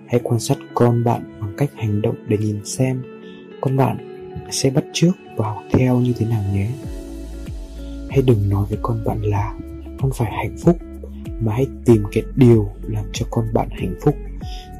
[0.07, 3.03] Hãy quan sát con bạn bằng cách hành động để nhìn xem
[3.61, 3.97] con bạn
[4.51, 6.69] sẽ bắt chước và học theo như thế nào nhé.
[8.09, 9.53] Hãy đừng nói với con bạn là
[10.01, 10.77] con phải hạnh phúc,
[11.41, 14.15] mà hãy tìm cái điều làm cho con bạn hạnh phúc,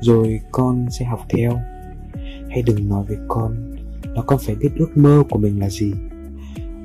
[0.02, 1.60] rồi con sẽ học theo
[2.56, 5.94] hãy đừng nói với con là con phải biết ước mơ của mình là gì.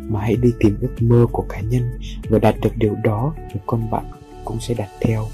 [0.08, 1.82] Mà hãy đi tìm ước mơ của cá nhân
[2.28, 4.04] và đạt được điều đó thì con bạn
[4.44, 5.26] cũng sẽ đạt theo.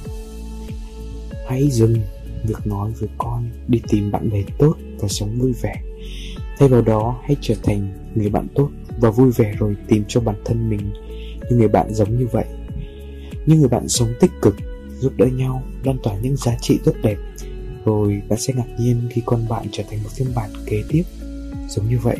[1.48, 1.96] Hãy dừng
[2.46, 5.82] việc nói với con, đi tìm bạn bè tốt và sống vui vẻ.
[6.58, 8.70] Thay vào đó, hãy trở thành người bạn tốt
[9.00, 10.92] và vui vẻ rồi tìm cho bản thân mình
[11.50, 12.46] những người bạn giống như vậy.
[13.46, 14.56] Những người bạn sống tích cực,
[14.98, 17.16] giúp đỡ nhau, lan tỏa những giá trị tốt đẹp
[17.86, 21.02] rồi bạn sẽ ngạc nhiên khi con bạn trở thành một phiên bản kế tiếp.
[21.68, 22.16] Giống như vậy.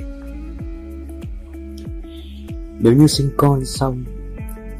[2.81, 4.05] Nếu như sinh con xong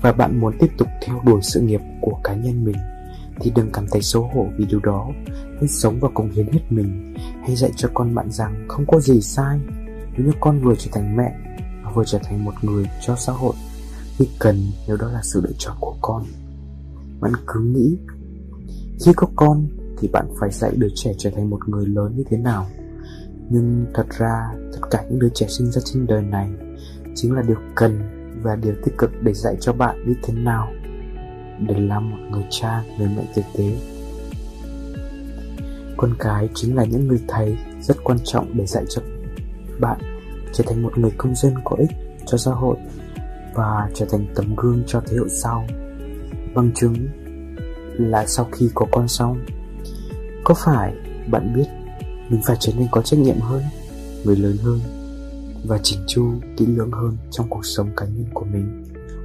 [0.03, 2.77] và bạn muốn tiếp tục theo đuổi sự nghiệp của cá nhân mình,
[3.41, 5.11] thì đừng cảm thấy xấu hổ vì điều đó.
[5.61, 7.15] Hãy sống và cống hiến hết mình.
[7.43, 9.59] Hãy dạy cho con bạn rằng không có gì sai.
[10.17, 11.35] Nếu như con vừa trở thành mẹ
[11.85, 13.55] và vừa trở thành một người cho xã hội
[14.19, 16.25] khi cần nếu đó là sự lựa chọn của con.
[17.21, 17.97] Bạn cứ nghĩ,
[19.05, 19.69] khi có con
[19.99, 22.67] thì bạn phải dạy đứa trẻ trở thành một người lớn như thế nào.
[23.51, 26.51] Nhưng thật ra, tất cả những đứa trẻ sinh ra trên đời này
[27.15, 28.01] chính là điều cần
[28.43, 30.73] và điều tích cực để dạy cho bạn như thế nào
[31.69, 33.77] để làm một người cha, người mẹ tử tế.
[35.97, 39.03] Con cái chính là những người thầy rất quan trọng để dạy cho
[39.81, 39.99] bạn
[40.53, 41.91] trở thành một người công dân có ích
[42.27, 42.77] cho xã hội
[43.55, 45.67] và trở thành tấm gương cho thế hệ sau.
[46.55, 46.95] Bằng chứng
[47.99, 49.45] là sau khi có con xong
[50.47, 50.95] có phải
[51.31, 51.67] bạn biết
[52.29, 53.63] mình phải trở nên có trách nhiệm hơn,
[54.25, 54.81] người lớn hơn
[55.65, 58.85] và chỉnh chu, kỹ lưỡng hơn trong cuộc sống cá nhân của mình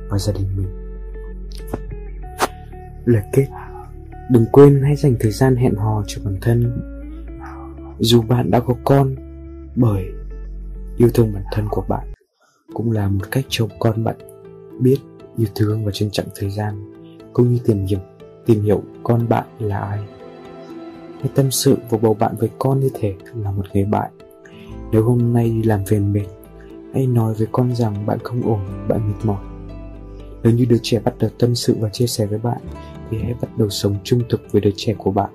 [0.10, 0.68] và gia đình mình?
[3.06, 3.48] Lời kết,
[4.30, 6.82] đừng quên hãy dành thời gian hẹn hò cho bản thân.
[8.00, 9.16] Dù bạn đã có con
[9.76, 10.06] bởi
[10.98, 12.08] yêu thương bản thân của bạn,
[12.74, 14.16] cũng là một cách cho con bạn
[14.80, 14.98] biết
[15.38, 16.94] yêu thương và trân trọng thời gian,
[17.34, 18.00] cũng như tìm hiểu
[18.46, 20.00] tìm hiểu con bạn là ai
[21.22, 24.12] hãy tâm sự và bầu bạn với con như thể là một người bạn
[24.92, 26.26] nếu hôm nay đi làm về mệt
[26.94, 29.44] hãy nói với con rằng bạn không ổn, bạn mệt mỏi.
[30.44, 32.62] Nếu như đứa trẻ bắt đầu tâm sự và chia sẻ với bạn,
[33.10, 35.30] thì hãy bắt đầu sống trung thực với đứa trẻ của bạn.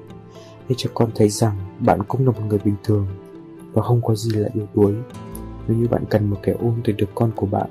[0.59, 3.07] Hãy cho con thấy rằng bạn cũng là một người bình thường
[3.73, 4.95] và không có gì là yếu đuối.
[5.69, 7.71] Nếu như bạn cần một kẻ ôm từ đứa con của bạn,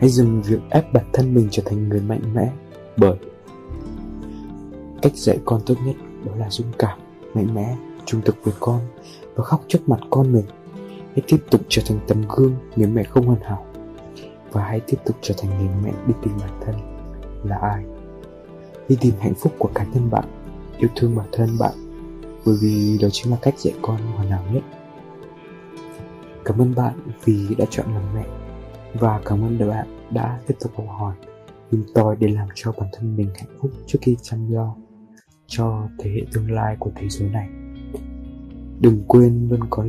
[0.00, 2.52] hãy dừng việc ép bản thân mình trở thành người mạnh mẽ
[2.96, 3.16] bởi
[5.02, 6.98] cách dạy con tốt nhất đó là dũng cảm,
[7.34, 8.80] mạnh mẽ, trung thực với con
[9.34, 10.44] và khóc trước mặt con mình.
[10.88, 13.66] Hãy tiếp tục trở thành tấm gương người mẹ không hoàn hảo.
[14.52, 16.74] Và hãy tiếp tục trở thành người mẹ đi tìm bản thân
[17.44, 17.84] là ai?
[18.88, 20.24] Đi tìm hạnh phúc của cá nhân bạn,
[20.78, 21.72] yêu thương bản thân bạn,
[22.46, 24.62] bởi vì đó chính là cách dạy con hoàn hảo nhất.
[26.44, 26.94] Cảm ơn bạn
[27.24, 28.24] vì đã chọn làm mẹ,
[28.94, 31.14] và cảm ơn bạn đã tiếp tục học hỏi,
[31.70, 34.74] tìm tòi để làm cho bản thân mình hạnh phúc trước khi chăm lo
[35.46, 37.48] cho thế hệ tương lai của thế giới này.
[38.80, 39.86] Đừng quên luôn có,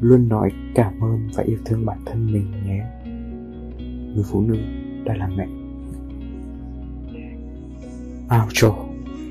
[0.00, 2.84] luôn nói cảm ơn và yêu thương bản thân mình nhé.
[4.14, 4.58] Người phụ nữ
[5.04, 5.46] đã là mẹ.
[8.42, 8.74] Outro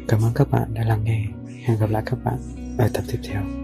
[0.07, 1.25] cảm ơn các bạn đã lắng nghe.
[1.63, 2.37] Hẹn gặp lại các bạn
[2.77, 3.60] ở tập tiếp theo.